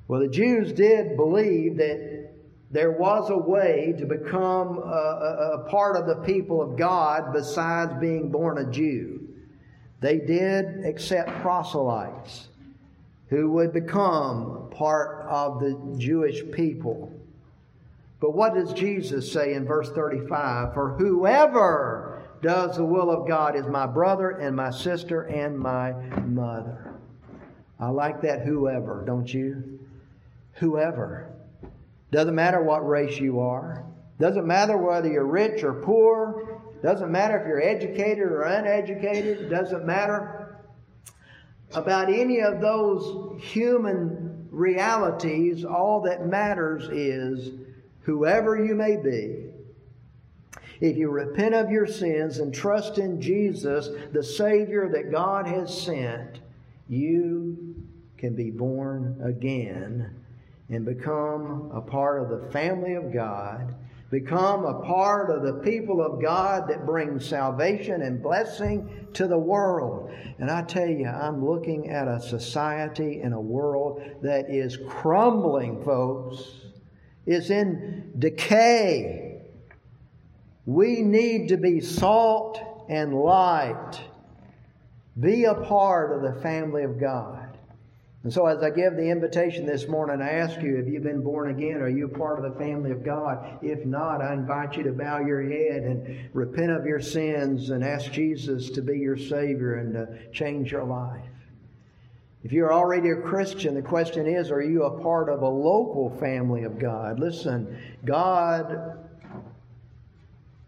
Well, 0.07 0.21
the 0.21 0.27
Jews 0.27 0.71
did 0.71 1.15
believe 1.15 1.77
that 1.77 2.31
there 2.71 2.91
was 2.91 3.29
a 3.29 3.37
way 3.37 3.95
to 3.97 4.05
become 4.05 4.77
a, 4.77 4.81
a, 4.81 5.59
a, 5.59 5.69
part 5.69 5.95
of 5.95 6.07
the 6.07 6.23
people 6.25 6.61
of 6.61 6.77
God 6.77 7.31
besides 7.31 7.93
being 7.99 8.29
born 8.29 8.57
a 8.57 8.69
Jew. 8.69 9.27
They 10.01 10.17
did 10.17 10.85
accept 10.85 11.29
proselytes 11.41 12.49
who 13.29 13.51
would 13.51 13.73
become 13.73 14.69
part 14.71 15.25
of 15.27 15.59
the 15.59 15.95
Jewish 15.97 16.41
people. 16.51 17.11
But 18.19 18.31
what 18.31 18.53
does 18.53 18.73
Jesus 18.73 19.31
say 19.31 19.53
in 19.53 19.65
verse 19.65 19.89
35? 19.91 20.73
For 20.73 20.95
whoever 20.97 22.23
does 22.41 22.77
the 22.77 22.85
will 22.85 23.09
of 23.09 23.27
God 23.27 23.55
is 23.55 23.65
my 23.67 23.87
brother 23.87 24.31
and 24.31 24.55
my 24.55 24.69
sister 24.69 25.23
and 25.23 25.57
my 25.57 25.93
mother. 26.25 26.93
I 27.79 27.89
like 27.89 28.21
that 28.21 28.41
whoever, 28.41 29.03
don't 29.05 29.33
you? 29.33 29.79
Whoever. 30.55 31.31
Doesn't 32.11 32.35
matter 32.35 32.61
what 32.61 32.87
race 32.87 33.19
you 33.19 33.39
are. 33.39 33.85
Doesn't 34.19 34.47
matter 34.47 34.77
whether 34.77 35.09
you're 35.09 35.25
rich 35.25 35.63
or 35.63 35.73
poor. 35.73 36.61
Doesn't 36.81 37.11
matter 37.11 37.39
if 37.39 37.47
you're 37.47 37.61
educated 37.61 38.23
or 38.23 38.43
uneducated. 38.43 39.49
Doesn't 39.49 39.85
matter 39.85 40.57
about 41.73 42.09
any 42.09 42.39
of 42.41 42.61
those 42.61 43.41
human 43.41 44.47
realities. 44.49 45.65
All 45.65 46.01
that 46.01 46.27
matters 46.27 46.87
is 46.89 47.51
whoever 48.01 48.63
you 48.63 48.75
may 48.75 48.95
be, 48.95 49.47
if 50.79 50.95
you 50.95 51.09
repent 51.09 51.55
of 51.55 51.69
your 51.69 51.87
sins 51.87 52.39
and 52.39 52.53
trust 52.53 52.97
in 52.97 53.19
Jesus, 53.19 53.89
the 54.11 54.23
Savior 54.23 54.89
that 54.89 55.11
God 55.11 55.47
has 55.47 55.81
sent, 55.81 56.39
you 56.87 57.75
can 58.17 58.35
be 58.35 58.51
born 58.51 59.19
again 59.23 60.13
and 60.69 60.85
become 60.85 61.71
a 61.73 61.81
part 61.81 62.21
of 62.21 62.29
the 62.29 62.51
family 62.51 62.93
of 62.93 63.13
God, 63.13 63.75
become 64.09 64.65
a 64.65 64.81
part 64.81 65.29
of 65.29 65.43
the 65.43 65.61
people 65.61 66.01
of 66.01 66.21
God 66.21 66.67
that 66.69 66.85
bring 66.85 67.19
salvation 67.19 68.01
and 68.01 68.21
blessing 68.21 69.07
to 69.13 69.27
the 69.27 69.37
world. 69.37 70.11
And 70.39 70.49
I 70.49 70.63
tell 70.63 70.87
you, 70.87 71.07
I'm 71.07 71.45
looking 71.45 71.89
at 71.89 72.07
a 72.07 72.19
society 72.19 73.21
and 73.21 73.33
a 73.33 73.39
world 73.39 74.01
that 74.21 74.49
is 74.49 74.77
crumbling, 74.87 75.83
folks. 75.83 76.43
It's 77.25 77.49
in 77.49 78.11
decay. 78.17 79.41
We 80.65 81.01
need 81.01 81.49
to 81.49 81.57
be 81.57 81.79
salt 81.81 82.59
and 82.89 83.13
light. 83.13 83.99
Be 85.19 85.45
a 85.45 85.55
part 85.55 86.11
of 86.11 86.21
the 86.21 86.41
family 86.41 86.83
of 86.83 86.99
God. 86.99 87.34
And 88.25 88.33
so, 88.33 88.47
as 88.47 88.63
I 88.63 88.71
give 88.71 88.95
the 88.95 89.07
invitation 89.07 89.67
this 89.67 89.87
morning, 89.87 90.19
I 90.19 90.31
ask 90.31 90.59
you, 90.59 90.77
have 90.77 90.87
you 90.87 90.99
been 90.99 91.21
born 91.21 91.51
again? 91.51 91.79
Are 91.79 91.87
you 91.87 92.07
part 92.07 92.43
of 92.43 92.51
the 92.51 92.59
family 92.59 92.89
of 92.89 93.03
God? 93.03 93.59
If 93.61 93.85
not, 93.85 94.19
I 94.19 94.33
invite 94.33 94.75
you 94.75 94.81
to 94.81 94.93
bow 94.93 95.19
your 95.19 95.43
head 95.43 95.83
and 95.83 96.27
repent 96.33 96.71
of 96.71 96.87
your 96.87 96.99
sins 96.99 97.69
and 97.69 97.83
ask 97.83 98.11
Jesus 98.11 98.71
to 98.71 98.81
be 98.81 98.97
your 98.97 99.15
Savior 99.15 99.75
and 99.75 99.93
to 99.93 100.31
change 100.31 100.71
your 100.71 100.85
life. 100.85 101.21
If 102.43 102.51
you're 102.51 102.73
already 102.73 103.11
a 103.11 103.15
Christian, 103.15 103.75
the 103.75 103.83
question 103.83 104.25
is, 104.25 104.49
are 104.49 104.63
you 104.63 104.85
a 104.85 105.01
part 105.03 105.29
of 105.29 105.43
a 105.43 105.47
local 105.47 106.09
family 106.17 106.63
of 106.63 106.79
God? 106.79 107.19
Listen, 107.19 107.77
God 108.05 108.97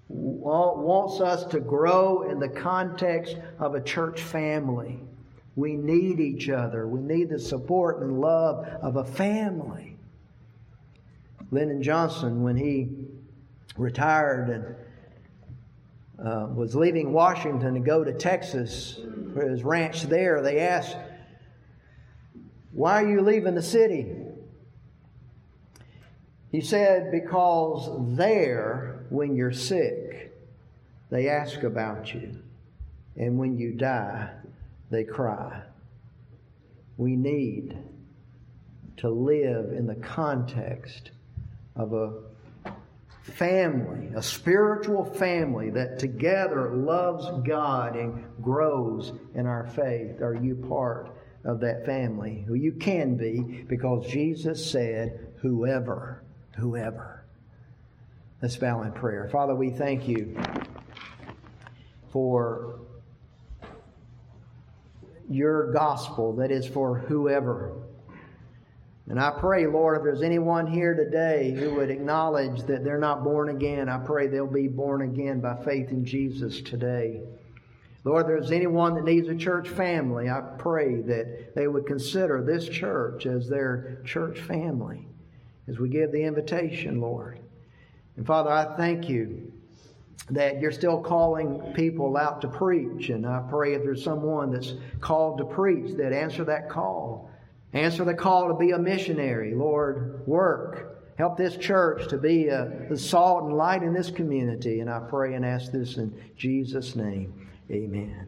wants 0.10 1.22
us 1.22 1.44
to 1.46 1.60
grow 1.60 2.30
in 2.30 2.38
the 2.38 2.50
context 2.50 3.36
of 3.58 3.74
a 3.74 3.82
church 3.82 4.22
family. 4.22 5.07
We 5.58 5.76
need 5.76 6.20
each 6.20 6.50
other. 6.50 6.88
We 6.88 7.02
need 7.02 7.30
the 7.30 7.40
support 7.40 8.00
and 8.04 8.22
love 8.22 8.64
of 8.84 8.98
a 8.98 9.04
family. 9.04 9.98
Lyndon 11.50 11.82
Johnson, 11.82 12.44
when 12.44 12.56
he 12.56 12.90
retired 13.76 14.50
and 14.50 14.76
uh, 16.24 16.48
was 16.54 16.76
leaving 16.76 17.12
Washington 17.12 17.74
to 17.74 17.80
go 17.80 18.04
to 18.04 18.14
Texas 18.14 19.00
for 19.34 19.50
his 19.50 19.64
ranch 19.64 20.04
there, 20.04 20.44
they 20.44 20.60
asked, 20.60 20.96
Why 22.72 23.02
are 23.02 23.10
you 23.10 23.22
leaving 23.22 23.56
the 23.56 23.64
city? 23.64 24.14
He 26.52 26.62
said, 26.62 27.12
Because 27.12 27.90
there 28.16 29.08
when 29.10 29.36
you're 29.36 29.52
sick, 29.52 30.38
they 31.10 31.30
ask 31.30 31.64
about 31.64 32.14
you. 32.14 32.44
And 33.16 33.40
when 33.40 33.58
you 33.58 33.72
die, 33.72 34.30
they 34.90 35.04
cry. 35.04 35.62
We 36.98 37.16
need 37.16 37.78
to 38.98 39.10
live 39.10 39.72
in 39.74 39.86
the 39.86 39.96
context 39.96 41.12
of 41.76 41.94
a 41.94 42.14
family, 43.22 44.10
a 44.16 44.24
spiritual 44.24 45.06
family 45.06 45.70
that 45.70 46.00
together 46.00 46.74
loves 46.74 47.28
God 47.48 47.96
and 47.96 48.24
grows 48.42 49.14
in 49.36 49.46
our 49.46 49.68
faith. 49.68 50.22
Are 50.22 50.36
you 50.36 50.56
part 50.56 51.16
of 51.44 51.60
that 51.60 51.86
family? 51.86 52.44
Who 52.48 52.56
you 52.56 52.72
can 52.72 53.16
be 53.16 53.66
because 53.68 54.08
Jesus 54.08 54.66
said, 54.72 55.34
whoever, 55.42 56.24
whoever. 56.56 57.26
Let's 58.42 58.56
bow 58.56 58.84
in 58.84 58.92
prayer. 58.92 59.30
Father, 59.32 59.56
we 59.56 59.72
thank 59.72 60.08
you 60.08 60.36
for 62.12 62.80
your 65.30 65.72
gospel 65.74 66.34
that 66.38 66.52
is 66.52 66.68
for 66.68 66.98
whoever. 66.98 67.74
And 69.10 69.20
I 69.20 69.32
pray, 69.32 69.66
Lord, 69.68 69.98
if 69.98 70.04
there's 70.04 70.22
anyone 70.22 70.68
here 70.68 70.94
today 70.94 71.52
who 71.52 71.76
would 71.76 71.90
acknowledge 71.90 72.64
that 72.64 72.84
they're 72.84 73.00
not 73.00 73.24
born 73.24 73.50
again, 73.50 73.88
I 73.88 74.00
pray 74.00 74.28
they'll 74.28 74.48
be 74.48 74.68
born 74.68 75.02
again 75.02 75.40
by 75.40 75.56
faith 75.64 75.92
in 75.92 76.04
Jesus 76.04 76.62
today. 76.62 77.22
Lord, 78.04 78.22
if 78.22 78.28
there's 78.28 78.52
anyone 78.52 78.96
that 78.96 79.06
needs 79.06 79.28
a 79.30 79.36
church 79.36 79.70
family, 79.70 80.30
I 80.30 80.42
pray 80.58 81.02
that 81.02 81.56
they 81.56 81.68
would 81.68 81.86
consider 81.86 82.44
this 82.44 82.68
church 82.68 83.26
as 83.26 83.48
their 83.48 84.02
church 84.06 84.40
family 84.40 85.08
as 85.68 85.80
we 85.80 85.90
give 85.90 86.12
the 86.12 86.24
invitation, 86.24 87.02
Lord. 87.02 87.40
And 88.16 88.26
Father, 88.26 88.50
I 88.50 88.76
thank 88.76 89.10
you 89.10 89.47
that 90.30 90.60
you're 90.60 90.72
still 90.72 91.00
calling 91.00 91.62
people 91.74 92.18
out 92.18 92.42
to 92.42 92.48
preach. 92.48 93.10
And 93.10 93.26
I 93.26 93.44
pray 93.50 93.74
if 93.74 93.84
there's 93.84 94.04
someone 94.04 94.52
that's 94.52 94.74
called 95.00 95.38
to 95.38 95.46
preach, 95.46 95.96
that 95.98 96.12
answer 96.12 96.44
that 96.46 96.70
call. 96.70 97.30
Answer 97.74 98.04
the 98.04 98.14
call 98.14 98.48
to 98.48 98.54
be 98.54 98.72
a 98.72 98.78
missionary. 98.78 99.54
Lord, 99.54 100.26
work. 100.28 101.16
Help 101.18 101.38
this 101.38 101.58
church 101.58 102.08
to 102.10 102.18
be 102.18 102.48
a, 102.48 102.86
the 102.90 102.98
salt 102.98 103.46
and 103.46 103.54
light 103.54 103.84
in 103.84 103.94
this 103.94 104.12
community. 104.12 104.82
And 104.82 104.90
I 104.90 105.00
pray 105.00 105.34
and 105.34 105.46
ask 105.46 105.72
this 105.72 105.98
in 105.98 106.14
Jesus' 106.36 106.96
name. 106.96 107.48
Amen. 107.72 108.28